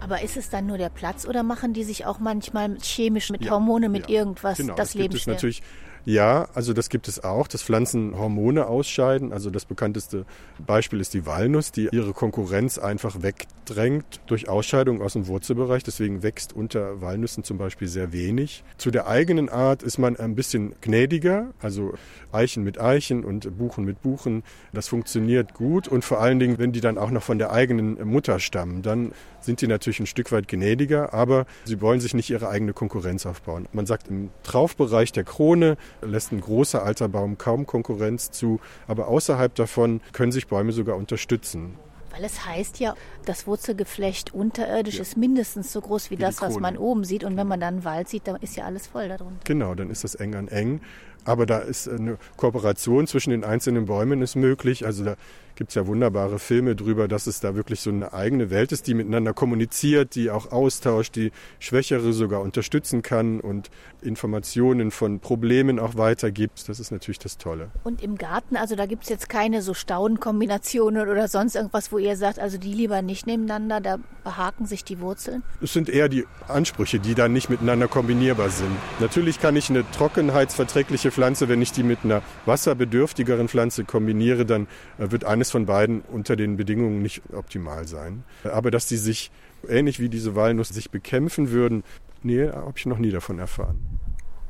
Aber 0.00 0.22
ist 0.22 0.36
es 0.36 0.50
dann 0.50 0.66
nur 0.66 0.78
der 0.78 0.90
Platz 0.90 1.26
oder 1.26 1.42
machen 1.42 1.72
die 1.72 1.84
sich 1.84 2.06
auch 2.06 2.18
manchmal 2.18 2.76
chemisch 2.80 3.30
mit 3.30 3.44
ja, 3.44 3.52
Hormone, 3.52 3.88
mit 3.88 4.08
ja, 4.08 4.20
irgendwas 4.20 4.58
genau, 4.58 4.74
das, 4.74 4.88
das 4.88 4.94
Leben 4.94 5.10
gibt 5.10 5.20
es 5.20 5.26
natürlich 5.26 5.62
ja, 6.08 6.48
also 6.54 6.72
das 6.72 6.88
gibt 6.88 7.06
es 7.06 7.22
auch, 7.22 7.48
dass 7.48 7.62
Pflanzen 7.62 8.16
Hormone 8.16 8.66
ausscheiden. 8.66 9.30
Also 9.30 9.50
das 9.50 9.66
bekannteste 9.66 10.24
Beispiel 10.64 11.00
ist 11.00 11.12
die 11.12 11.26
Walnuss, 11.26 11.70
die 11.70 11.90
ihre 11.92 12.14
Konkurrenz 12.14 12.78
einfach 12.78 13.22
wegdrängt 13.22 14.20
durch 14.26 14.48
Ausscheidung 14.48 15.02
aus 15.02 15.12
dem 15.12 15.26
Wurzelbereich. 15.26 15.82
Deswegen 15.82 16.22
wächst 16.22 16.54
unter 16.54 17.02
Walnüssen 17.02 17.44
zum 17.44 17.58
Beispiel 17.58 17.88
sehr 17.88 18.10
wenig. 18.14 18.64
Zu 18.78 18.90
der 18.90 19.06
eigenen 19.06 19.50
Art 19.50 19.82
ist 19.82 19.98
man 19.98 20.16
ein 20.16 20.34
bisschen 20.34 20.74
gnädiger, 20.80 21.48
also 21.60 21.92
Eichen 22.32 22.64
mit 22.64 22.80
Eichen 22.80 23.22
und 23.22 23.58
Buchen 23.58 23.84
mit 23.84 24.00
Buchen. 24.00 24.44
Das 24.72 24.88
funktioniert 24.88 25.52
gut 25.52 25.88
und 25.88 26.06
vor 26.06 26.20
allen 26.20 26.38
Dingen, 26.38 26.58
wenn 26.58 26.72
die 26.72 26.80
dann 26.80 26.96
auch 26.96 27.10
noch 27.10 27.22
von 27.22 27.38
der 27.38 27.52
eigenen 27.52 28.02
Mutter 28.08 28.40
stammen, 28.40 28.80
dann 28.80 29.12
sind 29.48 29.62
die 29.62 29.66
natürlich 29.66 29.98
ein 29.98 30.06
Stück 30.06 30.30
weit 30.30 30.46
gnädiger, 30.46 31.14
aber 31.14 31.46
sie 31.64 31.80
wollen 31.80 32.00
sich 32.00 32.12
nicht 32.12 32.28
ihre 32.28 32.50
eigene 32.50 32.74
Konkurrenz 32.74 33.24
aufbauen. 33.24 33.66
Man 33.72 33.86
sagt 33.86 34.08
im 34.08 34.28
Traufbereich 34.42 35.10
der 35.10 35.24
Krone 35.24 35.78
lässt 36.02 36.32
ein 36.32 36.42
großer 36.42 36.82
alter 36.82 37.08
Baum 37.08 37.38
kaum 37.38 37.64
Konkurrenz 37.64 38.30
zu, 38.30 38.60
aber 38.86 39.08
außerhalb 39.08 39.54
davon 39.54 40.02
können 40.12 40.32
sich 40.32 40.48
Bäume 40.48 40.72
sogar 40.72 40.96
unterstützen. 40.96 41.76
Weil 42.10 42.24
es 42.24 42.44
heißt 42.44 42.78
ja, 42.78 42.94
das 43.24 43.46
Wurzelgeflecht 43.46 44.34
unterirdisch 44.34 44.96
ja. 44.96 45.02
ist 45.02 45.16
mindestens 45.16 45.72
so 45.72 45.80
groß 45.80 46.10
wie, 46.10 46.18
wie 46.18 46.20
das, 46.20 46.42
was 46.42 46.58
man 46.58 46.76
oben 46.76 47.04
sieht. 47.04 47.24
Und 47.24 47.38
wenn 47.38 47.46
man 47.46 47.60
dann 47.60 47.76
einen 47.76 47.84
Wald 47.84 48.08
sieht, 48.08 48.26
dann 48.26 48.36
ist 48.36 48.54
ja 48.56 48.64
alles 48.64 48.86
voll 48.86 49.08
darunter. 49.08 49.38
Genau, 49.44 49.74
dann 49.74 49.88
ist 49.88 50.04
das 50.04 50.14
eng 50.14 50.34
an 50.34 50.48
eng. 50.48 50.80
Aber 51.24 51.46
da 51.46 51.58
ist 51.58 51.88
eine 51.88 52.18
Kooperation 52.36 53.06
zwischen 53.06 53.30
den 53.30 53.44
einzelnen 53.44 53.86
Bäumen 53.86 54.22
ist 54.22 54.34
möglich. 54.34 54.86
Also 54.86 55.04
da 55.04 55.16
gibt 55.58 55.70
es 55.70 55.74
ja 55.76 55.86
wunderbare 55.86 56.38
Filme 56.40 56.74
drüber, 56.74 57.06
dass 57.06 57.26
es 57.26 57.40
da 57.40 57.54
wirklich 57.54 57.80
so 57.80 57.90
eine 57.90 58.12
eigene 58.12 58.50
Welt 58.50 58.72
ist, 58.72 58.86
die 58.88 58.94
miteinander 58.94 59.32
kommuniziert, 59.32 60.16
die 60.16 60.30
auch 60.30 60.50
austauscht, 60.50 61.14
die 61.14 61.30
Schwächere 61.60 62.12
sogar 62.12 62.40
unterstützen 62.40 63.02
kann 63.02 63.40
und 63.40 63.70
Informationen 64.00 64.90
von 64.90 65.20
Problemen 65.20 65.78
auch 65.78 65.96
weitergibt. 65.96 66.68
Das 66.68 66.80
ist 66.80 66.90
natürlich 66.90 67.18
das 67.18 67.38
Tolle. 67.38 67.70
Und 67.84 68.02
im 68.02 68.16
Garten, 68.16 68.56
also 68.56 68.74
da 68.74 68.86
gibt 68.86 69.04
es 69.04 69.08
jetzt 69.08 69.28
keine 69.28 69.62
so 69.62 69.74
Staudenkombinationen 69.74 71.08
oder 71.08 71.28
sonst 71.28 71.54
irgendwas, 71.54 71.92
wo 71.92 71.98
ihr 71.98 72.08
ihr 72.08 72.16
sagt, 72.16 72.38
also 72.38 72.58
die 72.58 72.72
lieber 72.72 73.02
nicht 73.02 73.26
nebeneinander, 73.26 73.80
da 73.80 73.98
behaken 74.24 74.66
sich 74.66 74.82
die 74.82 75.00
Wurzeln? 75.00 75.42
Es 75.62 75.72
sind 75.72 75.88
eher 75.88 76.08
die 76.08 76.26
Ansprüche, 76.48 76.98
die 76.98 77.14
dann 77.14 77.32
nicht 77.32 77.50
miteinander 77.50 77.86
kombinierbar 77.86 78.50
sind. 78.50 78.74
Natürlich 78.98 79.40
kann 79.40 79.54
ich 79.56 79.70
eine 79.70 79.88
trockenheitsverträgliche 79.90 81.10
Pflanze, 81.10 81.48
wenn 81.48 81.62
ich 81.62 81.72
die 81.72 81.82
mit 81.82 82.00
einer 82.04 82.22
wasserbedürftigeren 82.46 83.48
Pflanze 83.48 83.84
kombiniere, 83.84 84.44
dann 84.44 84.66
äh, 84.98 85.10
wird 85.10 85.24
eines 85.24 85.47
von 85.50 85.66
beiden 85.66 86.02
unter 86.02 86.36
den 86.36 86.56
Bedingungen 86.56 87.02
nicht 87.02 87.22
optimal 87.32 87.86
sein. 87.86 88.24
Aber 88.44 88.70
dass 88.70 88.86
die 88.86 88.96
sich 88.96 89.30
ähnlich 89.68 90.00
wie 90.00 90.08
diese 90.08 90.34
Walnuss 90.34 90.68
sich 90.68 90.90
bekämpfen 90.90 91.50
würden, 91.50 91.84
nee, 92.22 92.48
habe 92.48 92.74
ich 92.76 92.86
noch 92.86 92.98
nie 92.98 93.10
davon 93.10 93.38
erfahren. 93.38 93.78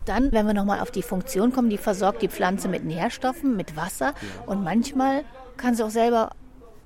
Dann, 0.05 0.33
wenn 0.33 0.47
wir 0.47 0.55
nochmal 0.55 0.81
auf 0.81 0.91
die 0.91 1.03
Funktion 1.03 1.53
kommen, 1.53 1.69
die 1.69 1.77
versorgt 1.77 2.23
die 2.23 2.29
Pflanze 2.29 2.69
mit 2.69 2.85
Nährstoffen, 2.85 3.57
mit 3.57 3.77
Wasser 3.77 4.15
und 4.47 4.65
manchmal 4.65 5.25
kann 5.57 5.75
sie 5.75 5.85
auch 5.85 5.91
selber 5.91 6.31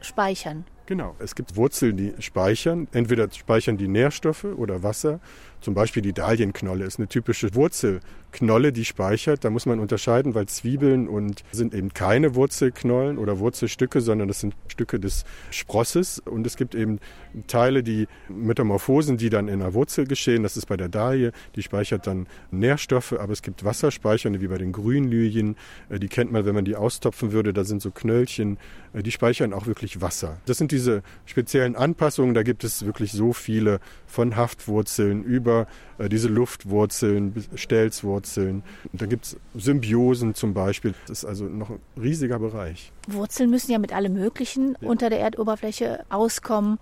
speichern. 0.01 0.65
Genau. 0.87 1.15
Es 1.21 1.35
gibt 1.35 1.57
Wurzeln, 1.57 1.97
die 1.97 2.15
speichern. 2.19 2.89
Entweder 2.93 3.31
speichern 3.31 3.77
die 3.77 3.89
Nährstoffe 3.89 4.45
oder 4.45 4.83
Wasser. 4.83 5.21
Zum 5.63 5.75
Beispiel 5.75 6.03
die 6.03 6.13
Dahlenknolle 6.13 6.85
ist 6.85 6.99
eine 6.99 7.07
typische 7.07 7.55
Wurzelknolle, 7.55 8.73
die 8.73 8.85
speichert. 8.85 9.45
Da 9.45 9.51
muss 9.51 9.65
man 9.65 9.79
unterscheiden, 9.79 10.35
weil 10.35 10.47
Zwiebeln 10.47 11.07
und 11.07 11.45
sind 11.53 11.73
eben 11.73 11.95
keine 11.95 12.35
Wurzelknollen 12.35 13.17
oder 13.17 13.39
Wurzelstücke, 13.39 14.01
sondern 14.01 14.27
das 14.27 14.41
sind 14.41 14.55
Stücke 14.67 14.99
des 14.99 15.25
Sprosses. 15.53 16.19
Und 16.19 16.49
es 16.49 16.57
gibt 16.57 16.75
eben 16.75 16.99
Teile, 17.47 17.85
die 17.85 18.09
Metamorphosen, 18.29 19.19
die 19.19 19.31
dann 19.31 19.47
in 19.47 19.61
der 19.61 19.73
Wurzel 19.73 20.05
geschehen. 20.05 20.43
Das 20.43 20.57
ist 20.57 20.67
bei 20.67 20.77
der 20.77 20.89
Dahlie, 20.89 21.31
die 21.55 21.63
speichert 21.63 22.09
dann 22.09 22.27
Nährstoffe, 22.51 23.13
aber 23.13 23.33
es 23.33 23.43
gibt 23.43 23.65
Wasserspeichernde, 23.65 24.41
wie 24.41 24.49
bei 24.49 24.59
den 24.59 24.73
Grünlilien. 24.73 25.55
Äh, 25.91 26.01
die 26.01 26.09
kennt 26.09 26.33
man, 26.33 26.45
wenn 26.45 26.57
man 26.57 26.65
die 26.65 26.75
austopfen 26.75 27.31
würde. 27.31 27.53
Da 27.53 27.63
sind 27.63 27.81
so 27.83 27.93
Knöllchen, 27.93 28.59
äh, 28.95 29.05
die 29.05 29.13
speichern 29.13 29.53
auch 29.53 29.67
wirklich 29.67 30.01
Wasser. 30.01 30.39
Das 30.47 30.59
sind 30.59 30.73
diese 30.73 31.05
speziellen 31.25 31.77
Anpassungen. 31.77 32.35
Da 32.35 32.43
gibt 32.43 32.65
es 32.65 32.85
wirklich 32.85 33.13
so 33.13 33.33
viele 33.33 33.79
von 34.09 34.35
Haftwurzeln 34.35 35.23
über 35.23 35.52
äh, 35.99 36.09
diese 36.09 36.29
Luftwurzeln, 36.29 37.45
Stelzwurzeln. 37.55 38.63
Und 38.93 39.03
da 39.03 39.07
gibt 39.07 39.25
es 39.27 39.37
Symbiosen 39.55 40.35
zum 40.35 40.55
Beispiel. 40.55 40.95
Das 41.07 41.19
ist 41.19 41.25
also 41.25 41.45
noch 41.45 41.71
ein 41.71 41.81
riesiger 42.01 42.39
Bereich. 42.39 42.93
Wurzeln 43.09 43.51
müssen 43.51 43.73
ja 43.73 43.79
mit 43.79 43.93
allem 43.93 44.15
Möglichen 44.15 44.77
ja. 44.81 44.89
unter 44.89 45.11
der 45.11 45.21
Erdoberfläche 45.21 46.05
auskommen. 46.09 46.79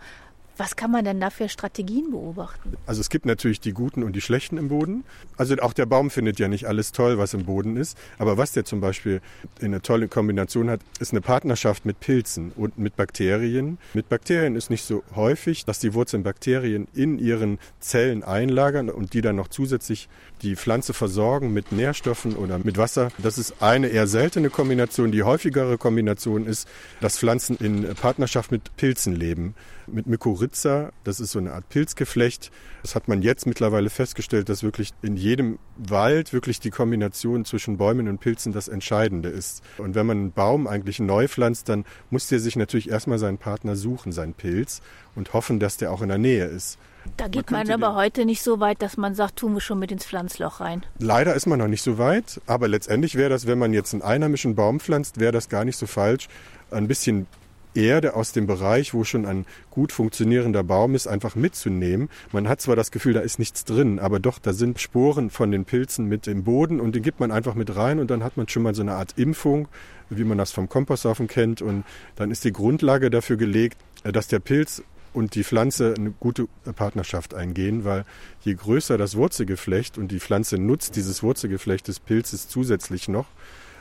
Was 0.56 0.76
kann 0.76 0.90
man 0.90 1.04
denn 1.04 1.20
da 1.20 1.30
für 1.30 1.48
Strategien 1.48 2.10
beobachten? 2.10 2.74
Also 2.86 3.00
es 3.00 3.08
gibt 3.08 3.24
natürlich 3.24 3.60
die 3.60 3.72
guten 3.72 4.02
und 4.02 4.14
die 4.14 4.20
schlechten 4.20 4.58
im 4.58 4.68
Boden. 4.68 5.04
Also 5.36 5.56
auch 5.56 5.72
der 5.72 5.86
Baum 5.86 6.10
findet 6.10 6.38
ja 6.38 6.48
nicht 6.48 6.66
alles 6.66 6.92
toll, 6.92 7.18
was 7.18 7.34
im 7.34 7.44
Boden 7.44 7.76
ist. 7.76 7.96
Aber 8.18 8.36
was 8.36 8.52
der 8.52 8.64
zum 8.64 8.80
Beispiel 8.80 9.22
eine 9.62 9.80
tolle 9.80 10.08
Kombination 10.08 10.68
hat, 10.68 10.80
ist 10.98 11.12
eine 11.12 11.20
Partnerschaft 11.20 11.86
mit 11.86 12.00
Pilzen 12.00 12.52
und 12.56 12.78
mit 12.78 12.96
Bakterien. 12.96 13.78
Mit 13.94 14.08
Bakterien 14.08 14.54
ist 14.54 14.70
nicht 14.70 14.84
so 14.84 15.02
häufig, 15.14 15.64
dass 15.64 15.78
die 15.78 15.94
Wurzeln 15.94 16.22
Bakterien 16.22 16.88
in 16.94 17.18
ihren 17.18 17.58
Zellen 17.80 18.22
einlagern 18.22 18.90
und 18.90 19.14
die 19.14 19.22
dann 19.22 19.36
noch 19.36 19.48
zusätzlich 19.48 20.08
die 20.42 20.56
Pflanze 20.56 20.92
versorgen 20.92 21.52
mit 21.52 21.72
Nährstoffen 21.72 22.36
oder 22.36 22.58
mit 22.58 22.76
Wasser. 22.76 23.10
Das 23.18 23.38
ist 23.38 23.62
eine 23.62 23.88
eher 23.88 24.06
seltene 24.06 24.50
Kombination. 24.50 25.12
Die 25.12 25.22
häufigere 25.22 25.78
Kombination 25.78 26.46
ist, 26.46 26.68
dass 27.00 27.18
Pflanzen 27.18 27.56
in 27.56 27.94
Partnerschaft 27.94 28.50
mit 28.50 28.76
Pilzen 28.76 29.14
leben 29.14 29.54
mit 29.92 30.06
Mykorrhiza. 30.50 30.92
Das 31.04 31.20
ist 31.20 31.32
so 31.32 31.38
eine 31.38 31.52
Art 31.52 31.68
Pilzgeflecht. 31.68 32.50
Das 32.82 32.94
hat 32.94 33.08
man 33.08 33.22
jetzt 33.22 33.46
mittlerweile 33.46 33.90
festgestellt, 33.90 34.48
dass 34.48 34.62
wirklich 34.62 34.92
in 35.02 35.16
jedem 35.16 35.58
Wald 35.76 36.32
wirklich 36.32 36.60
die 36.60 36.70
Kombination 36.70 37.44
zwischen 37.44 37.76
Bäumen 37.76 38.08
und 38.08 38.18
Pilzen 38.18 38.52
das 38.52 38.68
Entscheidende 38.68 39.28
ist. 39.28 39.62
Und 39.78 39.94
wenn 39.94 40.06
man 40.06 40.18
einen 40.18 40.32
Baum 40.32 40.66
eigentlich 40.66 40.98
neu 41.00 41.28
pflanzt, 41.28 41.68
dann 41.68 41.84
muss 42.10 42.28
der 42.28 42.40
sich 42.40 42.56
natürlich 42.56 42.90
erstmal 42.90 43.18
seinen 43.18 43.38
Partner 43.38 43.76
suchen, 43.76 44.12
seinen 44.12 44.34
Pilz, 44.34 44.82
und 45.14 45.32
hoffen, 45.32 45.58
dass 45.58 45.76
der 45.76 45.92
auch 45.92 46.02
in 46.02 46.08
der 46.08 46.18
Nähe 46.18 46.46
ist. 46.46 46.78
Da 47.16 47.28
geht 47.28 47.50
man, 47.50 47.66
man 47.66 47.82
aber 47.82 47.96
heute 47.96 48.26
nicht 48.26 48.42
so 48.42 48.60
weit, 48.60 48.82
dass 48.82 48.98
man 48.98 49.14
sagt, 49.14 49.36
tun 49.36 49.54
wir 49.54 49.60
schon 49.60 49.78
mit 49.78 49.90
ins 49.90 50.04
Pflanzloch 50.04 50.60
rein. 50.60 50.84
Leider 50.98 51.34
ist 51.34 51.46
man 51.46 51.58
noch 51.58 51.66
nicht 51.66 51.82
so 51.82 51.96
weit, 51.96 52.40
aber 52.46 52.68
letztendlich 52.68 53.14
wäre 53.14 53.30
das, 53.30 53.46
wenn 53.46 53.58
man 53.58 53.72
jetzt 53.72 53.94
einen 53.94 54.02
einheimischen 54.02 54.54
Baum 54.54 54.80
pflanzt, 54.80 55.18
wäre 55.18 55.32
das 55.32 55.48
gar 55.48 55.64
nicht 55.64 55.78
so 55.78 55.86
falsch, 55.86 56.28
ein 56.70 56.88
bisschen 56.88 57.26
Erde 57.74 58.14
aus 58.14 58.32
dem 58.32 58.46
Bereich, 58.46 58.94
wo 58.94 59.04
schon 59.04 59.26
ein 59.26 59.46
gut 59.70 59.92
funktionierender 59.92 60.62
Baum 60.62 60.94
ist, 60.94 61.06
einfach 61.06 61.36
mitzunehmen. 61.36 62.08
Man 62.32 62.48
hat 62.48 62.60
zwar 62.60 62.76
das 62.76 62.90
Gefühl, 62.90 63.12
da 63.14 63.20
ist 63.20 63.38
nichts 63.38 63.64
drin, 63.64 63.98
aber 63.98 64.20
doch, 64.20 64.38
da 64.38 64.52
sind 64.52 64.80
Sporen 64.80 65.30
von 65.30 65.50
den 65.50 65.64
Pilzen 65.64 66.06
mit 66.06 66.26
im 66.26 66.44
Boden 66.44 66.80
und 66.80 66.94
den 66.94 67.02
gibt 67.02 67.20
man 67.20 67.30
einfach 67.30 67.54
mit 67.54 67.74
rein 67.76 67.98
und 67.98 68.10
dann 68.10 68.24
hat 68.24 68.36
man 68.36 68.48
schon 68.48 68.62
mal 68.62 68.74
so 68.74 68.82
eine 68.82 68.94
Art 68.94 69.14
Impfung, 69.16 69.68
wie 70.08 70.24
man 70.24 70.38
das 70.38 70.52
vom 70.52 70.68
Komposthaufen 70.68 71.28
kennt 71.28 71.62
und 71.62 71.84
dann 72.16 72.30
ist 72.30 72.44
die 72.44 72.52
Grundlage 72.52 73.10
dafür 73.10 73.36
gelegt, 73.36 73.78
dass 74.02 74.28
der 74.28 74.40
Pilz 74.40 74.82
und 75.12 75.34
die 75.34 75.44
Pflanze 75.44 75.94
eine 75.96 76.12
gute 76.12 76.46
Partnerschaft 76.76 77.34
eingehen, 77.34 77.84
weil 77.84 78.04
je 78.42 78.54
größer 78.54 78.96
das 78.96 79.16
Wurzelgeflecht 79.16 79.98
und 79.98 80.08
die 80.12 80.20
Pflanze 80.20 80.58
nutzt 80.58 80.96
dieses 80.96 81.22
Wurzelgeflecht 81.22 81.88
des 81.88 82.00
Pilzes 82.00 82.48
zusätzlich 82.48 83.08
noch, 83.08 83.26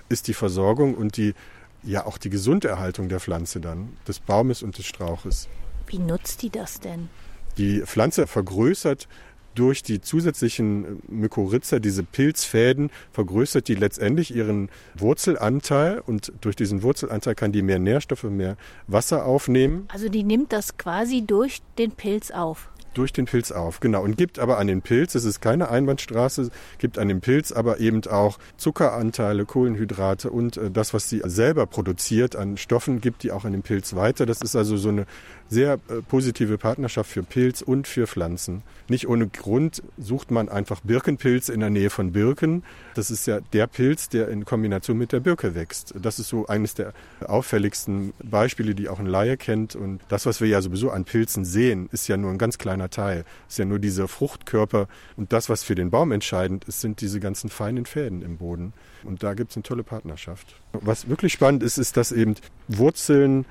ist 0.10 0.28
die 0.28 0.34
Versorgung 0.34 0.96
und 0.96 1.18
die 1.18 1.36
ja 1.84 2.06
auch 2.06 2.18
die 2.18 2.30
Gesunderhaltung 2.30 3.10
der 3.10 3.20
Pflanze 3.20 3.60
dann, 3.60 3.98
des 4.08 4.20
Baumes 4.20 4.64
und 4.64 4.78
des 4.78 4.86
Strauches. 4.86 5.48
Wie 5.88 6.00
nutzt 6.00 6.42
die 6.42 6.50
das 6.50 6.80
denn? 6.80 7.10
Die 7.58 7.82
Pflanze 7.82 8.28
vergrößert 8.28 9.08
durch 9.56 9.84
die 9.84 10.00
zusätzlichen 10.00 11.02
Mykorrhiza, 11.08 11.80
diese 11.80 12.04
Pilzfäden, 12.04 12.92
vergrößert 13.12 13.68
die 13.68 13.76
letztendlich 13.76 14.34
ihren 14.34 14.70
Wurzelanteil 14.96 16.00
und 16.06 16.32
durch 16.42 16.56
diesen 16.56 16.84
Wurzelanteil 16.84 17.36
kann 17.36 17.52
die 17.52 17.62
mehr 17.62 17.80
Nährstoffe, 17.80 18.24
mehr 18.24 18.56
Wasser 18.88 19.26
aufnehmen. 19.26 19.88
Also 19.92 20.08
die 20.08 20.24
nimmt 20.24 20.54
das 20.54 20.78
quasi 20.78 21.24
durch 21.26 21.62
den 21.78 21.92
Pilz 21.92 22.32
auf 22.32 22.70
durch 22.94 23.14
den 23.14 23.26
Pilz 23.26 23.52
auf, 23.52 23.80
genau. 23.80 24.04
Und 24.04 24.18
gibt 24.18 24.40
aber 24.40 24.58
an 24.58 24.68
den 24.68 24.82
Pilz, 24.82 25.16
es 25.16 25.26
ist 25.26 25.42
keine 25.42 25.70
Einbahnstraße, 25.70 26.50
gibt 26.78 26.98
an 26.98 27.08
den 27.08 27.22
Pilz 27.22 27.52
aber 27.52 27.80
eben 27.80 28.06
auch 28.08 28.40
Zuckeranteile, 28.58 29.46
Kohlenhydrate 29.46 30.30
und 30.30 30.58
äh, 30.58 30.72
das, 30.72 30.94
was 30.94 31.10
sie 31.10 31.22
selber 31.26 31.66
produziert 31.66 32.36
an 32.36 32.58
Stoffen, 32.58 33.02
gibt 33.02 33.24
die 33.24 33.32
auch 33.32 33.46
an 33.46 33.52
den 33.52 33.62
Pilz 33.62 33.96
weiter. 33.96 34.26
Das 34.26 34.42
ist 34.42 34.56
also 34.56 34.78
so 34.78 34.90
eine 34.90 35.06
sehr 35.50 35.74
äh, 35.74 36.02
positive 36.08 36.58
Partnerschaft 36.58 37.10
für 37.10 37.24
Pilz 37.24 37.62
und 37.62 37.88
für 37.88 38.08
Pflanzen. 38.08 38.64
Nicht 38.88 39.08
ohne 39.08 39.28
Grund 39.28 39.84
sucht 39.98 40.32
man 40.32 40.50
einfach 40.50 40.82
Birkenpilz 40.82 41.50
in 41.50 41.60
der 41.60 41.70
Nähe 41.70 41.90
von 41.90 42.12
Birken. 42.12 42.64
Das 42.96 43.12
ist 43.12 43.28
ja 43.28 43.40
der 43.54 43.68
Pilz, 43.68 44.10
der 44.10 44.30
in 44.30 44.46
Kombination 44.46 44.98
mit 44.98 45.12
der 45.12 45.20
Birke 45.20 45.56
wächst. 45.56 45.94
Das 46.00 46.20
ist 46.20 46.30
so 46.30 46.48
eines 46.48 46.74
der 46.74 46.94
auffälligsten 47.26 48.14
Beispiele, 48.24 48.76
die 48.76 48.90
auch 48.90 49.00
ein 49.00 49.06
Laie 49.06 49.38
kennt. 49.38 49.76
Und 49.76 50.02
das, 50.10 50.26
was 50.26 50.42
wir 50.42 50.48
ja 50.48 50.62
sowieso 50.62 50.92
an 50.92 51.06
Pilzen 51.06 51.46
sehen, 51.46 51.90
ist 51.92 52.08
ja 52.08 52.18
nur 52.18 52.32
ein 52.32 52.38
ganz 52.38 52.58
kleiner 52.58 52.90
Teil. 52.90 53.26
Ist 53.48 53.60
ja 53.60 53.66
nur 53.66 53.80
dieser 53.80 54.08
Fruchtkörper. 54.08 54.88
Und 55.18 55.34
das, 55.34 55.50
was 55.50 55.64
für 55.64 55.76
den 55.76 55.90
Baum 55.90 56.12
entscheidend 56.12 56.66
ist, 56.66 56.82
sind 56.82 57.02
diese 57.02 57.20
ganzen 57.20 57.50
feinen 57.50 57.86
Fäden 57.86 58.22
im 58.22 58.38
Boden. 58.38 58.74
Und 59.04 59.24
da 59.24 59.34
gibt 59.34 59.52
es 59.52 59.58
eine 59.58 59.64
tolle 59.64 59.84
Partnerschaft. 59.84 60.56
Was 60.74 61.10
wirklich 61.10 61.34
spannend 61.34 61.64
ist, 61.64 61.78
ist, 61.78 61.98
dass 61.98 62.12
eben 62.12 62.36
Wurzeln 62.68 63.46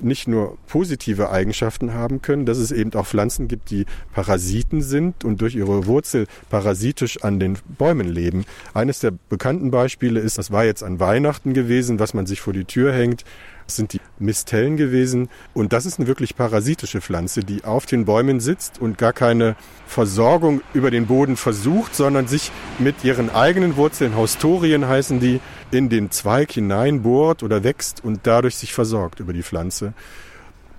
nicht 0.00 0.28
nur 0.28 0.58
positive 0.66 1.30
Eigenschaften 1.30 1.94
haben 1.94 2.22
können, 2.22 2.46
dass 2.46 2.58
es 2.58 2.72
eben 2.72 2.92
auch 2.94 3.06
Pflanzen 3.06 3.48
gibt, 3.48 3.70
die 3.70 3.86
Parasiten 4.14 4.82
sind 4.82 5.24
und 5.24 5.40
durch 5.40 5.54
ihre 5.54 5.86
Wurzel 5.86 6.26
parasitisch 6.50 7.22
an 7.22 7.40
den 7.40 7.58
Bäumen 7.78 8.08
leben. 8.08 8.44
Eines 8.74 9.00
der 9.00 9.12
bekannten 9.28 9.70
Beispiele 9.70 10.20
ist, 10.20 10.38
das 10.38 10.50
war 10.50 10.64
jetzt 10.64 10.82
an 10.82 11.00
Weihnachten 11.00 11.54
gewesen, 11.54 11.98
was 11.98 12.14
man 12.14 12.26
sich 12.26 12.40
vor 12.40 12.52
die 12.52 12.64
Tür 12.64 12.92
hängt. 12.92 13.24
Sind 13.66 13.92
die 13.92 14.00
Mistellen 14.18 14.76
gewesen. 14.76 15.28
Und 15.54 15.72
das 15.72 15.86
ist 15.86 15.98
eine 15.98 16.06
wirklich 16.06 16.36
parasitische 16.36 17.00
Pflanze, 17.00 17.40
die 17.40 17.64
auf 17.64 17.86
den 17.86 18.04
Bäumen 18.04 18.40
sitzt 18.40 18.80
und 18.80 18.98
gar 18.98 19.12
keine 19.12 19.56
Versorgung 19.86 20.60
über 20.74 20.90
den 20.90 21.06
Boden 21.06 21.36
versucht, 21.36 21.94
sondern 21.94 22.28
sich 22.28 22.52
mit 22.78 23.04
ihren 23.04 23.30
eigenen 23.30 23.76
Wurzeln, 23.76 24.14
Haustorien 24.16 24.86
heißen 24.86 25.20
die, 25.20 25.40
in 25.70 25.88
den 25.88 26.10
Zweig 26.10 26.52
hineinbohrt 26.52 27.42
oder 27.42 27.64
wächst 27.64 28.04
und 28.04 28.20
dadurch 28.24 28.56
sich 28.56 28.72
versorgt 28.72 29.20
über 29.20 29.32
die 29.32 29.42
Pflanze. 29.42 29.94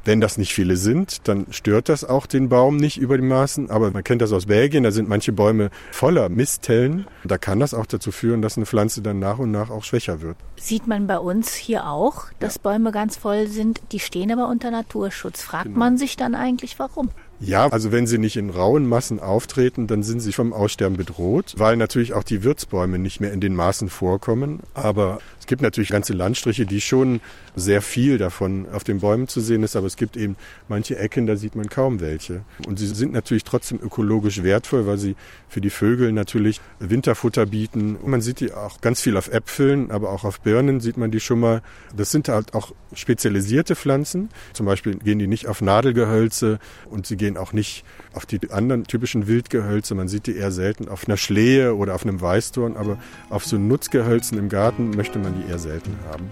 Wenn 0.07 0.21
das 0.21 0.37
nicht 0.37 0.53
viele 0.53 0.77
sind, 0.77 1.27
dann 1.27 1.47
stört 1.49 1.89
das 1.89 2.05
auch 2.05 2.27
den 2.27 2.47
Baum 2.47 2.77
nicht 2.77 2.97
über 2.97 3.17
die 3.17 3.25
Maßen. 3.25 3.69
Aber 3.69 3.91
man 3.91 4.05
kennt 4.05 4.21
das 4.21 4.31
aus 4.31 4.45
Belgien, 4.45 4.83
da 4.83 4.91
sind 4.91 5.09
manche 5.09 5.33
Bäume 5.33 5.69
voller 5.91 6.29
Mistellen. 6.29 7.05
Da 7.25 7.37
kann 7.37 7.59
das 7.59 7.73
auch 7.73 7.85
dazu 7.85 8.13
führen, 8.13 8.41
dass 8.41 8.55
eine 8.55 8.65
Pflanze 8.65 9.01
dann 9.01 9.19
nach 9.19 9.37
und 9.37 9.51
nach 9.51 9.69
auch 9.69 9.83
schwächer 9.83 10.21
wird. 10.21 10.37
Sieht 10.55 10.87
man 10.87 11.07
bei 11.07 11.19
uns 11.19 11.55
hier 11.55 11.89
auch, 11.89 12.27
dass 12.39 12.55
ja. 12.55 12.61
Bäume 12.63 12.93
ganz 12.93 13.17
voll 13.17 13.47
sind. 13.47 13.81
Die 13.91 13.99
stehen 13.99 14.31
aber 14.31 14.47
unter 14.47 14.71
Naturschutz. 14.71 15.41
Fragt 15.41 15.65
genau. 15.65 15.79
man 15.79 15.97
sich 15.97 16.15
dann 16.15 16.35
eigentlich, 16.35 16.79
warum? 16.79 17.09
Ja, 17.39 17.67
also 17.67 17.91
wenn 17.91 18.07
sie 18.07 18.17
nicht 18.17 18.35
in 18.35 18.49
rauen 18.49 18.87
Massen 18.87 19.19
auftreten, 19.19 19.87
dann 19.87 20.01
sind 20.01 20.21
sie 20.21 20.31
vom 20.31 20.53
Aussterben 20.53 20.97
bedroht, 20.97 21.53
weil 21.57 21.77
natürlich 21.77 22.13
auch 22.13 22.23
die 22.23 22.43
Wirtsbäume 22.43 22.97
nicht 22.97 23.19
mehr 23.19 23.31
in 23.31 23.41
den 23.41 23.53
Maßen 23.53 23.89
vorkommen. 23.89 24.61
Aber 24.73 25.19
es 25.47 25.49
gibt 25.49 25.61
natürlich 25.61 25.91
ganze 25.91 26.11
Landstriche, 26.11 26.65
die 26.65 26.81
schon 26.81 27.21
sehr 27.55 27.81
viel 27.81 28.17
davon 28.17 28.65
auf 28.73 28.83
den 28.83 28.99
Bäumen 28.99 29.29
zu 29.29 29.39
sehen 29.39 29.63
ist, 29.63 29.77
aber 29.77 29.87
es 29.87 29.95
gibt 29.95 30.17
eben 30.17 30.35
manche 30.67 30.97
Ecken, 30.97 31.25
da 31.25 31.37
sieht 31.37 31.55
man 31.55 31.69
kaum 31.69 32.01
welche. 32.01 32.41
Und 32.67 32.79
sie 32.79 32.87
sind 32.87 33.13
natürlich 33.13 33.45
trotzdem 33.45 33.79
ökologisch 33.81 34.43
wertvoll, 34.43 34.87
weil 34.87 34.97
sie 34.97 35.15
für 35.47 35.61
die 35.61 35.69
Vögel 35.69 36.11
natürlich 36.11 36.59
Winterfutter 36.79 37.45
bieten. 37.45 37.95
Man 38.05 38.19
sieht 38.19 38.41
die 38.41 38.51
auch 38.51 38.81
ganz 38.81 38.99
viel 38.99 39.15
auf 39.15 39.29
Äpfeln, 39.29 39.89
aber 39.89 40.11
auch 40.11 40.25
auf 40.25 40.41
Birnen 40.41 40.81
sieht 40.81 40.97
man 40.97 41.11
die 41.11 41.21
schon 41.21 41.39
mal. 41.39 41.61
Das 41.95 42.11
sind 42.11 42.27
halt 42.27 42.53
auch 42.53 42.73
spezialisierte 42.93 43.77
Pflanzen. 43.77 44.27
Zum 44.51 44.65
Beispiel 44.65 44.97
gehen 44.97 45.17
die 45.17 45.27
nicht 45.27 45.47
auf 45.47 45.61
Nadelgehölze 45.61 46.59
und 46.89 47.07
sie 47.07 47.15
gehen 47.15 47.37
auch 47.37 47.53
nicht 47.53 47.85
auf 48.11 48.25
die 48.25 48.51
anderen 48.51 48.83
typischen 48.83 49.27
Wildgehölze. 49.27 49.95
Man 49.95 50.09
sieht 50.09 50.27
die 50.27 50.35
eher 50.35 50.51
selten 50.51 50.89
auf 50.89 51.07
einer 51.07 51.15
Schlehe 51.17 51.75
oder 51.75 51.95
auf 51.95 52.03
einem 52.03 52.19
Weißdorn, 52.19 52.75
aber 52.75 52.97
auf 53.29 53.45
so 53.45 53.57
Nutzgehölzen 53.57 54.37
im 54.37 54.49
Garten 54.49 54.89
möchte 54.89 55.19
man 55.19 55.36
die 55.37 55.49
eher 55.49 55.59
selten 55.59 55.95
haben. 56.09 56.29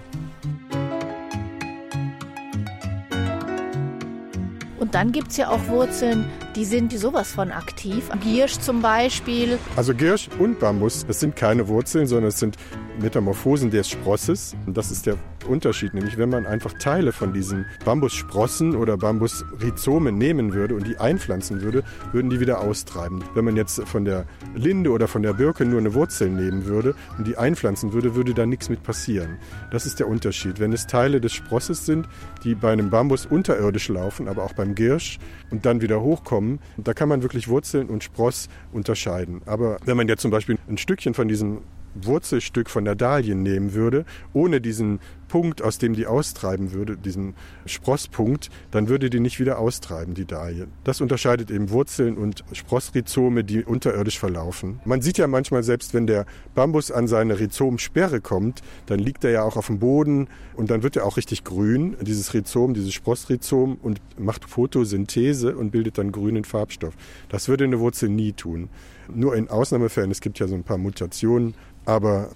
Und 4.77 4.93
dann 4.93 5.11
gibt 5.11 5.31
es 5.31 5.37
ja 5.37 5.49
auch 5.49 5.67
Wurzeln, 5.67 6.25
die 6.55 6.65
sind 6.65 6.97
sowas 6.97 7.31
von 7.31 7.51
aktiv. 7.51 8.09
Giersch 8.21 8.59
zum 8.59 8.81
Beispiel. 8.81 9.57
Also 9.75 9.95
Giersch 9.95 10.29
und 10.37 10.59
Bambus, 10.59 11.05
das 11.07 11.19
sind 11.19 11.35
keine 11.35 11.67
Wurzeln, 11.67 12.07
sondern 12.07 12.29
es 12.29 12.39
sind 12.39 12.55
Metamorphosen 12.99 13.71
des 13.71 13.89
Sprosses. 13.89 14.55
Und 14.65 14.77
das 14.77 14.91
ist 14.91 15.05
der 15.05 15.17
Unterschied, 15.45 15.93
nämlich 15.93 16.17
wenn 16.17 16.29
man 16.29 16.45
einfach 16.45 16.73
Teile 16.73 17.11
von 17.11 17.33
diesen 17.33 17.65
Bambussprossen 17.83 18.75
oder 18.75 18.97
Bambusrhizomen 18.97 20.17
nehmen 20.17 20.53
würde 20.53 20.75
und 20.75 20.87
die 20.87 20.97
einpflanzen 20.97 21.61
würde, 21.61 21.83
würden 22.11 22.29
die 22.29 22.39
wieder 22.39 22.59
austreiben. 22.59 23.23
Wenn 23.33 23.45
man 23.45 23.55
jetzt 23.55 23.81
von 23.87 24.05
der 24.05 24.25
Linde 24.55 24.91
oder 24.91 25.07
von 25.07 25.23
der 25.23 25.33
Birke 25.33 25.65
nur 25.65 25.79
eine 25.79 25.93
Wurzel 25.93 26.29
nehmen 26.29 26.65
würde 26.65 26.95
und 27.17 27.27
die 27.27 27.37
einpflanzen 27.37 27.93
würde, 27.93 28.15
würde 28.15 28.33
da 28.33 28.45
nichts 28.45 28.69
mit 28.69 28.83
passieren. 28.83 29.37
Das 29.71 29.85
ist 29.85 29.99
der 29.99 30.07
Unterschied. 30.07 30.59
Wenn 30.59 30.73
es 30.73 30.87
Teile 30.87 31.21
des 31.21 31.33
Sprosses 31.33 31.85
sind, 31.85 32.07
die 32.43 32.55
bei 32.55 32.71
einem 32.71 32.89
Bambus 32.89 33.25
unterirdisch 33.25 33.89
laufen, 33.89 34.27
aber 34.27 34.43
auch 34.43 34.53
beim 34.53 34.75
Giersch 34.75 35.19
und 35.51 35.65
dann 35.65 35.81
wieder 35.81 36.01
hochkommen, 36.01 36.59
da 36.77 36.93
kann 36.93 37.09
man 37.09 37.21
wirklich 37.21 37.47
Wurzeln 37.47 37.89
und 37.89 38.03
Spross 38.03 38.49
unterscheiden. 38.71 39.41
Aber 39.45 39.77
wenn 39.85 39.97
man 39.97 40.07
jetzt 40.07 40.21
zum 40.21 40.31
Beispiel 40.31 40.57
ein 40.67 40.77
Stückchen 40.77 41.13
von 41.13 41.27
diesem 41.27 41.59
Wurzelstück 41.95 42.69
von 42.69 42.85
der 42.85 42.95
Dahlien 42.95 43.43
nehmen 43.43 43.73
würde, 43.73 44.05
ohne 44.33 44.61
diesen 44.61 44.99
Punkt, 45.27 45.61
aus 45.61 45.77
dem 45.77 45.93
die 45.93 46.07
austreiben 46.07 46.71
würde, 46.71 46.97
diesen 46.97 47.33
Sprosspunkt, 47.65 48.49
dann 48.71 48.87
würde 48.87 49.09
die 49.09 49.19
nicht 49.19 49.39
wieder 49.39 49.59
austreiben, 49.59 50.13
die 50.13 50.25
Dahlie. 50.25 50.67
Das 50.83 51.01
unterscheidet 51.01 51.51
eben 51.51 51.71
Wurzeln 51.71 52.17
und 52.17 52.43
Sprossrhizome, 52.51 53.43
die 53.43 53.63
unterirdisch 53.63 54.19
verlaufen. 54.19 54.79
Man 54.85 55.01
sieht 55.01 55.17
ja 55.17 55.27
manchmal, 55.27 55.63
selbst 55.63 55.93
wenn 55.93 56.07
der 56.07 56.25
Bambus 56.53 56.91
an 56.91 57.07
seine 57.07 57.39
Rhizomsperre 57.39 58.21
kommt, 58.21 58.61
dann 58.85 58.99
liegt 58.99 59.23
er 59.23 59.31
ja 59.31 59.43
auch 59.43 59.57
auf 59.57 59.67
dem 59.67 59.79
Boden 59.79 60.27
und 60.55 60.69
dann 60.69 60.83
wird 60.83 60.95
er 60.95 61.05
auch 61.05 61.17
richtig 61.17 61.43
grün, 61.43 61.97
dieses 62.01 62.33
Rhizom, 62.33 62.73
dieses 62.73 62.93
Sprossrhizom 62.93 63.77
und 63.81 63.99
macht 64.17 64.45
Photosynthese 64.45 65.55
und 65.57 65.71
bildet 65.71 65.97
dann 65.97 66.11
grünen 66.11 66.45
Farbstoff. 66.45 66.93
Das 67.29 67.47
würde 67.47 67.63
eine 67.63 67.79
Wurzel 67.79 68.09
nie 68.09 68.33
tun. 68.33 68.69
Nur 69.13 69.35
in 69.35 69.49
Ausnahmefällen, 69.49 70.11
es 70.11 70.21
gibt 70.21 70.39
ja 70.39 70.47
so 70.47 70.55
ein 70.55 70.63
paar 70.63 70.77
Mutationen, 70.77 71.53
aber 71.85 72.29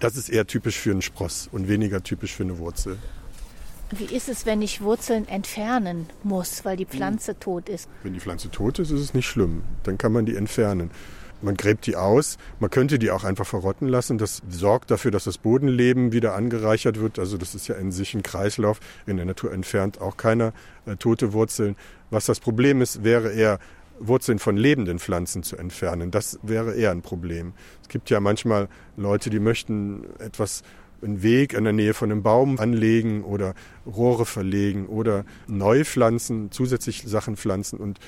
das 0.00 0.16
ist 0.16 0.28
eher 0.28 0.46
typisch 0.46 0.78
für 0.78 0.90
einen 0.90 1.02
Spross 1.02 1.48
und 1.50 1.68
weniger 1.68 2.02
typisch 2.02 2.34
für 2.34 2.44
eine 2.44 2.58
Wurzel. 2.58 2.98
Wie 3.90 4.04
ist 4.04 4.28
es, 4.28 4.44
wenn 4.44 4.60
ich 4.60 4.82
Wurzeln 4.82 5.26
entfernen 5.28 6.08
muss, 6.22 6.64
weil 6.64 6.76
die 6.76 6.84
Pflanze 6.84 7.32
hm. 7.32 7.40
tot 7.40 7.68
ist? 7.68 7.88
Wenn 8.02 8.12
die 8.12 8.20
Pflanze 8.20 8.50
tot 8.50 8.78
ist, 8.78 8.90
ist 8.90 9.00
es 9.00 9.14
nicht 9.14 9.26
schlimm. 9.26 9.62
Dann 9.84 9.96
kann 9.96 10.12
man 10.12 10.26
die 10.26 10.36
entfernen. 10.36 10.90
Man 11.40 11.56
gräbt 11.56 11.86
die 11.86 11.96
aus. 11.96 12.36
Man 12.58 12.68
könnte 12.68 12.98
die 12.98 13.10
auch 13.10 13.24
einfach 13.24 13.46
verrotten 13.46 13.88
lassen. 13.88 14.18
Das 14.18 14.42
sorgt 14.50 14.90
dafür, 14.90 15.10
dass 15.10 15.24
das 15.24 15.38
Bodenleben 15.38 16.12
wieder 16.12 16.34
angereichert 16.34 17.00
wird. 17.00 17.18
Also 17.18 17.38
das 17.38 17.54
ist 17.54 17.68
ja 17.68 17.76
in 17.76 17.92
sich 17.92 18.12
ein 18.14 18.22
Kreislauf. 18.22 18.80
In 19.06 19.16
der 19.16 19.26
Natur 19.26 19.52
entfernt 19.52 20.00
auch 20.00 20.16
keiner 20.16 20.52
äh, 20.84 20.96
tote 20.96 21.32
Wurzeln. 21.32 21.76
Was 22.10 22.26
das 22.26 22.40
Problem 22.40 22.82
ist, 22.82 23.04
wäre 23.04 23.32
eher 23.32 23.58
Wurzeln 24.00 24.38
von 24.38 24.56
lebenden 24.56 24.98
Pflanzen 24.98 25.42
zu 25.42 25.56
entfernen. 25.56 26.10
Das 26.10 26.38
wäre 26.42 26.74
eher 26.74 26.90
ein 26.90 27.02
Problem. 27.02 27.52
Es 27.82 27.88
gibt 27.88 28.10
ja 28.10 28.20
manchmal 28.20 28.68
Leute, 28.96 29.30
die 29.30 29.40
möchten 29.40 30.04
etwas 30.18 30.62
einen 31.02 31.22
Weg 31.22 31.52
in 31.52 31.64
der 31.64 31.72
Nähe 31.72 31.94
von 31.94 32.10
einem 32.10 32.22
Baum 32.22 32.58
anlegen 32.58 33.22
oder 33.22 33.54
Rohre 33.86 34.26
verlegen 34.26 34.86
oder 34.86 35.24
neu 35.46 35.84
pflanzen, 35.84 36.50
zusätzlich 36.50 37.04
Sachen 37.06 37.36
pflanzen. 37.36 37.78
Und 37.78 37.98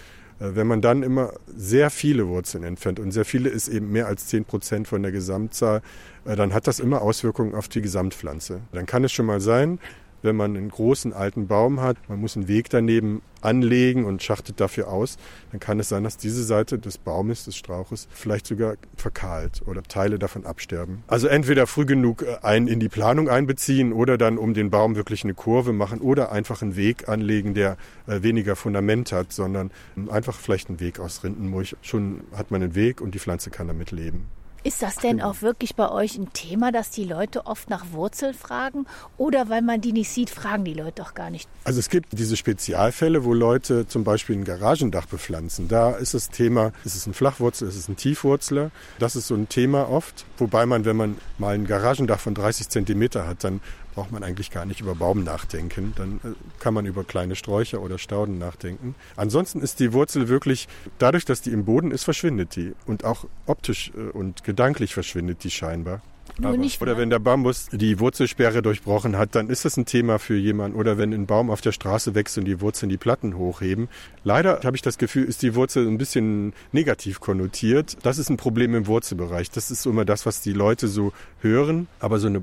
äh, 0.41 0.55
wenn 0.55 0.67
man 0.67 0.81
dann 0.81 1.03
immer 1.03 1.33
sehr 1.47 1.91
viele 1.91 2.27
Wurzeln 2.29 2.65
entfernt 2.65 2.99
und 2.99 3.13
sehr 3.13 3.25
viele 3.25 3.49
ist 3.49 3.69
eben 3.69 3.93
mehr 3.93 4.07
als 4.07 4.27
zehn 4.27 4.45
Prozent 4.45 4.89
von 4.89 5.03
der 5.03 5.13
Gesamtzahl, 5.13 5.83
äh, 6.25 6.35
dann 6.35 6.53
hat 6.53 6.67
das 6.67 6.81
immer 6.81 7.03
Auswirkungen 7.03 7.55
auf 7.55 7.69
die 7.69 7.83
Gesamtpflanze. 7.83 8.61
Dann 8.73 8.87
kann 8.87 9.05
es 9.05 9.13
schon 9.13 9.27
mal 9.27 9.41
sein, 9.41 9.79
wenn 10.23 10.37
man 10.37 10.57
einen 10.57 10.71
großen 10.71 11.13
alten 11.13 11.47
Baum 11.47 11.81
hat, 11.81 11.97
man 12.09 12.21
muss 12.21 12.37
einen 12.37 12.49
Weg 12.49 12.71
daneben 12.71 13.23
anlegen 13.41 14.05
und 14.05 14.23
schachtet 14.23 14.61
dafür 14.61 14.89
aus, 14.89 15.17
dann 15.51 15.61
kann 15.61 15.81
es 15.81 15.89
sein, 15.89 16.05
dass 16.05 16.17
diese 16.17 16.45
Seite 16.45 16.79
des 16.79 16.99
Baumes, 16.99 17.45
des 17.45 17.57
Strauches, 17.57 18.09
vielleicht 18.13 18.47
sogar 18.47 18.75
verkahlt 18.97 19.63
oder 19.67 19.83
Teile 19.83 20.19
davon 20.19 20.45
absterben. 20.45 21.03
Also 21.07 21.27
entweder 21.27 21.67
früh 21.67 21.87
genug 21.87 22.23
äh, 22.23 22.37
ein 22.43 22.67
in 22.67 22.81
die 22.81 22.89
Planung 22.89 23.29
einbeziehen 23.29 23.93
oder 23.93 24.19
dann 24.19 24.39
um 24.39 24.55
den 24.55 24.71
Baum 24.71 24.97
wirklich 24.97 25.25
eine 25.25 25.35
Kurve 25.35 25.73
machen 25.73 26.01
oder 26.01 26.33
einfach 26.33 26.63
einen 26.63 26.77
Weg 26.77 27.09
anlegen, 27.09 27.55
der 27.55 27.77
äh, 28.07 28.23
weniger 28.23 28.57
Fundament 28.57 29.13
hat, 29.13 29.33
sondern 29.33 29.71
einfach 30.11 30.37
vielleicht 30.37 30.69
einen 30.69 30.81
Weg 30.81 31.01
aus 31.01 31.25
Rindenmulch. 31.25 31.77
Schon 31.83 32.23
hat 32.37 32.51
man 32.51 32.63
einen 32.63 32.75
Weg 32.75 33.01
und 33.01 33.15
die 33.15 33.19
Pflanze 33.19 33.51
kann 33.51 33.69
damit 33.69 33.91
leben. 33.91 34.27
Ist 34.63 34.83
das 34.83 34.97
denn 34.97 35.23
auch 35.23 35.41
wirklich 35.41 35.75
bei 35.75 35.91
euch 35.91 36.19
ein 36.19 36.33
Thema, 36.35 36.71
dass 36.71 36.91
die 36.91 37.05
Leute 37.05 37.47
oft 37.47 37.71
nach 37.71 37.93
Wurzeln 37.93 38.35
fragen? 38.35 38.87
Oder 39.17 39.49
weil 39.49 39.63
man 39.63 39.81
die 39.81 39.93
nicht 39.93 40.11
sieht, 40.11 40.29
fragen 40.29 40.65
die 40.65 40.75
Leute 40.75 41.03
doch 41.03 41.15
gar 41.15 41.31
nicht? 41.31 41.49
Also 41.65 41.81
es 41.81 41.89
gibt 41.89 42.19
diese 42.19 42.37
Spezialfälle, 42.37 43.25
wo 43.25 43.33
Leute 43.33 43.89
zum 43.89 44.05
Beispiel 44.05 44.37
ein 44.37 44.45
Garagendach 44.45 45.07
bepflanzen. 45.07 45.69
Da 45.69 45.93
ist 45.93 46.13
das 46.13 46.29
Thema, 46.29 46.73
ist 46.85 46.95
es 46.95 47.07
ein 47.07 47.15
Flachwurzel, 47.15 47.69
ist 47.69 47.77
es 47.77 47.89
ein 47.89 47.97
Tiefwurzler? 47.97 48.71
Das 48.99 49.17
ist 49.17 49.29
so 49.29 49.35
ein 49.35 49.49
Thema 49.49 49.89
oft. 49.89 50.27
Wobei 50.37 50.67
man, 50.67 50.85
wenn 50.85 50.97
man 50.97 51.17
mal 51.39 51.55
ein 51.55 51.67
Garagendach 51.67 52.21
von 52.21 52.35
30 52.35 52.69
Zentimeter 52.69 53.27
hat, 53.27 53.45
dann 53.45 53.61
braucht 53.95 54.13
man 54.13 54.23
eigentlich 54.23 54.51
gar 54.51 54.65
nicht 54.65 54.81
über 54.81 54.95
Baum 54.95 55.25
nachdenken. 55.25 55.93
Dann 55.97 56.21
äh, 56.25 56.35
kann 56.59 56.75
man 56.75 56.87
über 56.87 57.05
kleine 57.05 57.37
Sträucher 57.37 57.81
oder 57.81 57.99
Stauden 57.99 58.39
nachdenken. 58.39 58.95
Ansonsten 59.17 59.61
ist 59.61 59.81
die 59.81 59.93
Wurzel 59.93 60.29
wirklich, 60.29 60.69
dadurch, 60.99 61.25
dass 61.25 61.43
die 61.43 61.51
im 61.51 61.65
Boden 61.65 61.91
ist, 61.91 62.05
verschwindet 62.05 62.57
die. 62.57 62.75
Und 62.87 63.05
auch 63.05 63.27
optisch 63.47 63.93
äh, 63.97 64.11
und 64.11 64.45
gedanklich 64.45 64.95
verschwindet 64.95 65.45
die 65.45 65.51
scheinbar. 65.51 66.03
Aber, 66.43 66.59
oder 66.81 66.97
wenn 66.97 67.11
der 67.11 67.19
Bambus 67.19 67.69
die 67.73 67.99
Wurzelsperre 67.99 68.63
durchbrochen 68.63 69.19
hat, 69.19 69.35
dann 69.35 69.49
ist 69.49 69.65
das 69.65 69.77
ein 69.77 69.85
Thema 69.85 70.19
für 70.19 70.37
jemanden. 70.37 70.79
Oder 70.79 70.99
wenn 70.99 71.13
ein 71.13 71.27
Baum 71.27 71.51
auf 71.51 71.61
der 71.61 71.73
Straße 71.73 72.15
wächst 72.15 72.39
und 72.39 72.45
die 72.45 72.61
Wurzeln 72.61 72.89
die 72.89 72.97
Platten 72.97 73.37
hochheben. 73.37 73.89
Leider 74.25 74.61
habe 74.65 74.77
ich 74.77 74.83
das 74.83 74.99
Gefühl, 74.99 75.25
ist 75.25 75.43
die 75.43 75.55
Wurzel 75.55 75.87
ein 75.87 75.99
bisschen 75.99 76.53
negativ 76.73 77.21
konnotiert. 77.21 77.99
Das 78.03 78.19
ist 78.19 78.31
ein 78.31 78.37
Problem 78.37 78.75
im 78.75 78.87
Wurzelbereich. 78.87 79.51
Das 79.51 79.71
ist 79.71 79.87
immer 79.87 80.05
das, 80.05 80.27
was 80.27 80.41
die 80.41 80.53
Leute 80.53 80.89
so 80.89 81.13
hören. 81.41 81.89
Aber 81.99 82.19
so 82.19 82.29
eine 82.29 82.43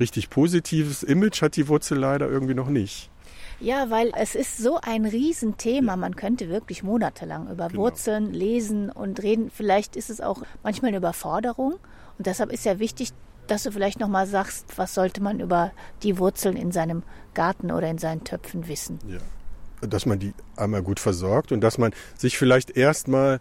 richtig 0.00 0.30
positives 0.30 1.02
Image 1.02 1.42
hat 1.42 1.56
die 1.56 1.68
Wurzel 1.68 1.98
leider 1.98 2.28
irgendwie 2.28 2.54
noch 2.54 2.68
nicht. 2.68 3.10
Ja, 3.58 3.90
weil 3.90 4.12
es 4.16 4.34
ist 4.34 4.58
so 4.58 4.78
ein 4.82 5.06
Riesenthema. 5.06 5.96
Man 5.96 6.16
könnte 6.16 6.48
wirklich 6.48 6.82
monatelang 6.82 7.50
über 7.50 7.68
genau. 7.68 7.82
Wurzeln 7.82 8.32
lesen 8.32 8.90
und 8.90 9.22
reden. 9.22 9.50
Vielleicht 9.50 9.96
ist 9.96 10.10
es 10.10 10.20
auch 10.20 10.42
manchmal 10.62 10.88
eine 10.88 10.98
Überforderung. 10.98 11.74
Und 12.18 12.26
deshalb 12.26 12.52
ist 12.52 12.64
ja 12.64 12.78
wichtig, 12.78 13.12
dass 13.46 13.62
du 13.62 13.70
vielleicht 13.70 14.00
noch 14.00 14.08
mal 14.08 14.26
sagst, 14.26 14.76
was 14.76 14.94
sollte 14.94 15.22
man 15.22 15.40
über 15.40 15.72
die 16.02 16.18
Wurzeln 16.18 16.56
in 16.56 16.72
seinem 16.72 17.02
Garten 17.34 17.70
oder 17.70 17.88
in 17.88 17.98
seinen 17.98 18.24
Töpfen 18.24 18.68
wissen. 18.68 18.98
Ja. 19.08 19.18
Dass 19.86 20.06
man 20.06 20.18
die 20.18 20.34
einmal 20.56 20.82
gut 20.82 21.00
versorgt 21.00 21.52
und 21.52 21.60
dass 21.60 21.78
man 21.78 21.92
sich 22.16 22.38
vielleicht 22.38 22.76
erstmal 22.76 23.40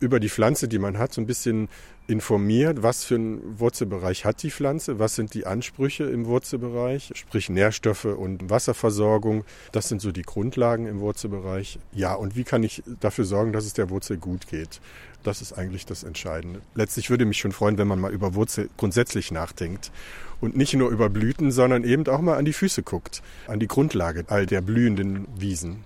über 0.00 0.20
die 0.20 0.28
Pflanze, 0.28 0.68
die 0.68 0.78
man 0.78 0.98
hat, 0.98 1.12
so 1.12 1.20
ein 1.20 1.26
bisschen 1.26 1.68
informiert, 2.08 2.82
was 2.82 3.04
für 3.04 3.16
einen 3.16 3.58
Wurzelbereich 3.58 4.24
hat 4.24 4.42
die 4.42 4.50
Pflanze, 4.50 4.98
was 4.98 5.14
sind 5.14 5.34
die 5.34 5.46
Ansprüche 5.46 6.04
im 6.04 6.26
Wurzelbereich, 6.26 7.10
sprich 7.14 7.48
Nährstoffe 7.48 8.04
und 8.04 8.48
Wasserversorgung. 8.48 9.44
Das 9.72 9.88
sind 9.88 10.00
so 10.00 10.12
die 10.12 10.22
Grundlagen 10.22 10.86
im 10.86 11.00
Wurzelbereich. 11.00 11.78
Ja, 11.92 12.14
und 12.14 12.36
wie 12.36 12.44
kann 12.44 12.62
ich 12.62 12.82
dafür 13.00 13.24
sorgen, 13.24 13.52
dass 13.52 13.66
es 13.66 13.72
der 13.72 13.90
Wurzel 13.90 14.18
gut 14.18 14.48
geht? 14.48 14.80
Das 15.22 15.42
ist 15.42 15.52
eigentlich 15.52 15.86
das 15.86 16.04
Entscheidende. 16.04 16.60
Letztlich 16.74 17.10
würde 17.10 17.24
mich 17.24 17.38
schon 17.38 17.52
freuen, 17.52 17.78
wenn 17.78 17.88
man 17.88 17.98
mal 17.98 18.12
über 18.12 18.34
Wurzel 18.34 18.68
grundsätzlich 18.76 19.32
nachdenkt 19.32 19.90
und 20.40 20.56
nicht 20.56 20.74
nur 20.74 20.90
über 20.90 21.08
Blüten, 21.08 21.50
sondern 21.50 21.82
eben 21.82 22.06
auch 22.06 22.20
mal 22.20 22.36
an 22.36 22.44
die 22.44 22.52
Füße 22.52 22.82
guckt, 22.82 23.22
an 23.48 23.58
die 23.58 23.66
Grundlage 23.66 24.24
all 24.28 24.46
der 24.46 24.60
blühenden 24.60 25.26
Wiesen. 25.36 25.84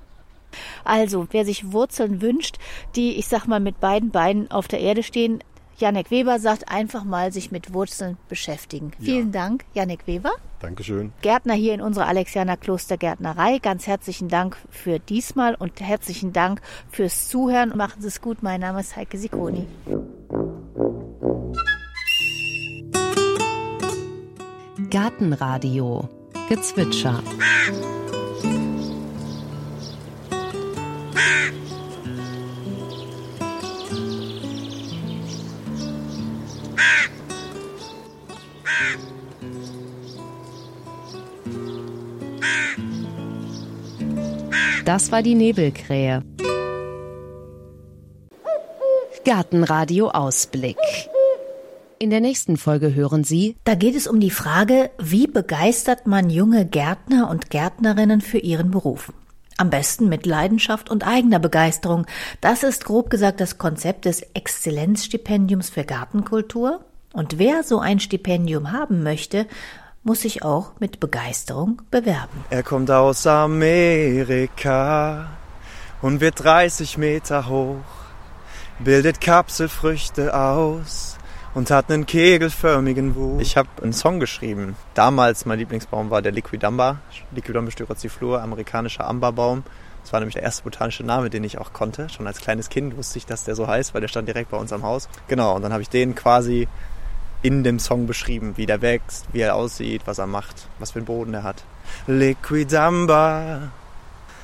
Also, 0.85 1.29
wer 1.31 1.45
sich 1.45 1.73
Wurzeln 1.73 2.21
wünscht, 2.21 2.57
die, 2.97 3.17
ich 3.17 3.29
sag 3.29 3.47
mal, 3.47 3.61
mit 3.61 3.81
beiden 3.81 4.11
Beinen 4.11 4.51
auf 4.51 4.69
der 4.69 4.81
Erde 4.81 5.03
stehen, 5.03 5.43
Janek 5.81 6.11
Weber 6.11 6.39
sagt, 6.39 6.69
einfach 6.69 7.05
mal 7.05 7.33
sich 7.33 7.51
mit 7.51 7.73
Wurzeln 7.73 8.19
beschäftigen. 8.29 8.93
Ja. 8.99 9.05
Vielen 9.07 9.33
Dank, 9.33 9.65
Janek 9.75 10.07
Weber. 10.07 10.33
Dankeschön. 10.61 11.13
Gärtner 11.23 11.55
hier 11.55 11.73
in 11.73 11.81
unserer 11.81 12.07
Alexianer 12.07 12.57
Klostergärtnerei. 12.57 13.59
Ganz 13.59 13.87
herzlichen 13.87 14.29
Dank 14.29 14.57
für 14.69 14.99
diesmal 14.99 15.55
und 15.55 15.81
herzlichen 15.81 16.33
Dank 16.33 16.61
fürs 16.91 17.29
Zuhören. 17.29 17.77
Machen 17.77 18.03
Sie 18.03 18.09
es 18.09 18.21
gut. 18.21 18.43
Mein 18.43 18.61
Name 18.61 18.81
ist 18.81 18.95
Heike 18.97 19.17
Sikoni. 19.17 19.67
Gartenradio 24.91 26.09
Gezwitscher. 26.49 27.23
Das 44.91 45.13
war 45.13 45.23
die 45.23 45.37
Nebelkrähe. 45.37 46.25
Gartenradio 49.25 50.09
Ausblick. 50.09 50.79
In 52.01 52.11
der 52.11 52.21
nächsten 52.21 52.57
Folge 52.57 52.93
hören 52.93 53.23
Sie 53.23 53.55
Da 53.63 53.77
geht 53.77 53.95
es 53.95 54.09
um 54.09 54.19
die 54.19 54.33
Frage, 54.33 54.91
wie 54.99 55.29
begeistert 55.29 56.09
man 56.09 56.29
junge 56.29 56.67
Gärtner 56.67 57.31
und 57.31 57.51
Gärtnerinnen 57.51 58.21
für 58.21 58.39
ihren 58.39 58.73
Beruf? 58.73 59.13
Am 59.59 59.71
besten 59.71 60.09
mit 60.09 60.27
Leidenschaft 60.27 60.91
und 60.91 61.07
eigener 61.07 61.39
Begeisterung. 61.39 62.05
Das 62.41 62.65
ist 62.65 62.85
grob 62.85 63.11
gesagt 63.11 63.41
das 63.41 63.59
Konzept 63.59 64.07
des 64.07 64.23
Exzellenzstipendiums 64.35 65.71
für 65.71 65.85
Gartenkultur. 65.85 66.81
Und 67.13 67.39
wer 67.39 67.63
so 67.63 67.79
ein 67.79 68.01
Stipendium 68.01 68.73
haben 68.73 69.05
möchte, 69.05 69.47
muss 70.03 70.23
sich 70.23 70.43
auch 70.43 70.73
mit 70.81 71.01
Begeisterung 71.01 71.83
bewerben. 71.91 72.45
Er 72.51 72.63
kommt 72.63 72.91
aus 72.91 73.27
Amerika 73.27 75.29
und 76.01 76.21
wird 76.21 76.43
30 76.43 76.97
Meter 76.97 77.49
hoch, 77.49 77.85
bildet 78.79 79.21
Kapselfrüchte 79.21 80.35
aus 80.35 81.19
und 81.55 81.71
hat 81.71 81.91
einen 81.91 82.07
kegelförmigen 82.07 83.15
Wuchs. 83.15 83.43
Ich 83.43 83.57
habe 83.57 83.69
einen 83.83 83.93
Song 83.93 84.21
geschrieben. 84.21 84.77
Damals 84.95 85.45
mein 85.45 85.59
Lieblingsbaum 85.59 86.11
war 86.11 86.23
der 86.23 86.33
Liquidamba, 86.33 87.01
Liquidamba 87.33 87.71
styraciflor, 87.71 88.41
amerikanischer 88.41 89.07
Amberbaum. 89.07 89.65
Das 90.03 90.15
war 90.15 90.21
nämlich 90.21 90.35
der 90.35 90.45
erste 90.45 90.63
botanische 90.63 91.05
Name, 91.05 91.29
den 91.29 91.45
ich 91.45 91.59
auch 91.59 91.75
konnte. 91.75 92.09
Schon 92.09 92.27
als 92.27 92.41
kleines 92.41 92.71
Kind 92.71 92.97
wusste 92.97 93.19
ich, 93.19 93.27
dass 93.27 93.45
der 93.45 93.55
so 93.55 93.67
heißt, 93.67 93.93
weil 93.93 94.01
der 94.01 94.09
stand 94.09 94.29
direkt 94.29 94.51
bei 94.51 94.57
uns 94.57 94.73
am 94.73 94.83
Haus. 94.83 95.11
Genau, 95.29 95.55
und 95.55 95.63
dann 95.63 95.73
habe 95.73 95.83
ich 95.83 95.91
den 95.91 96.15
quasi 96.15 96.69
in 97.43 97.65
dem 97.65 97.79
Song 97.79 98.07
beschrieben, 98.07 98.57
wie 98.57 98.67
der 98.67 98.83
wächst, 98.83 99.27
wie 99.33 99.41
er 99.41 99.55
aussieht, 99.55 100.03
was 100.05 100.19
er 100.19 100.27
macht, 100.27 100.69
was 100.79 100.91
für 100.93 100.99
einen 100.99 101.07
Boden 101.07 101.33
er 101.35 101.43
hat. 101.43 101.65
Liquidamba, 102.07 103.71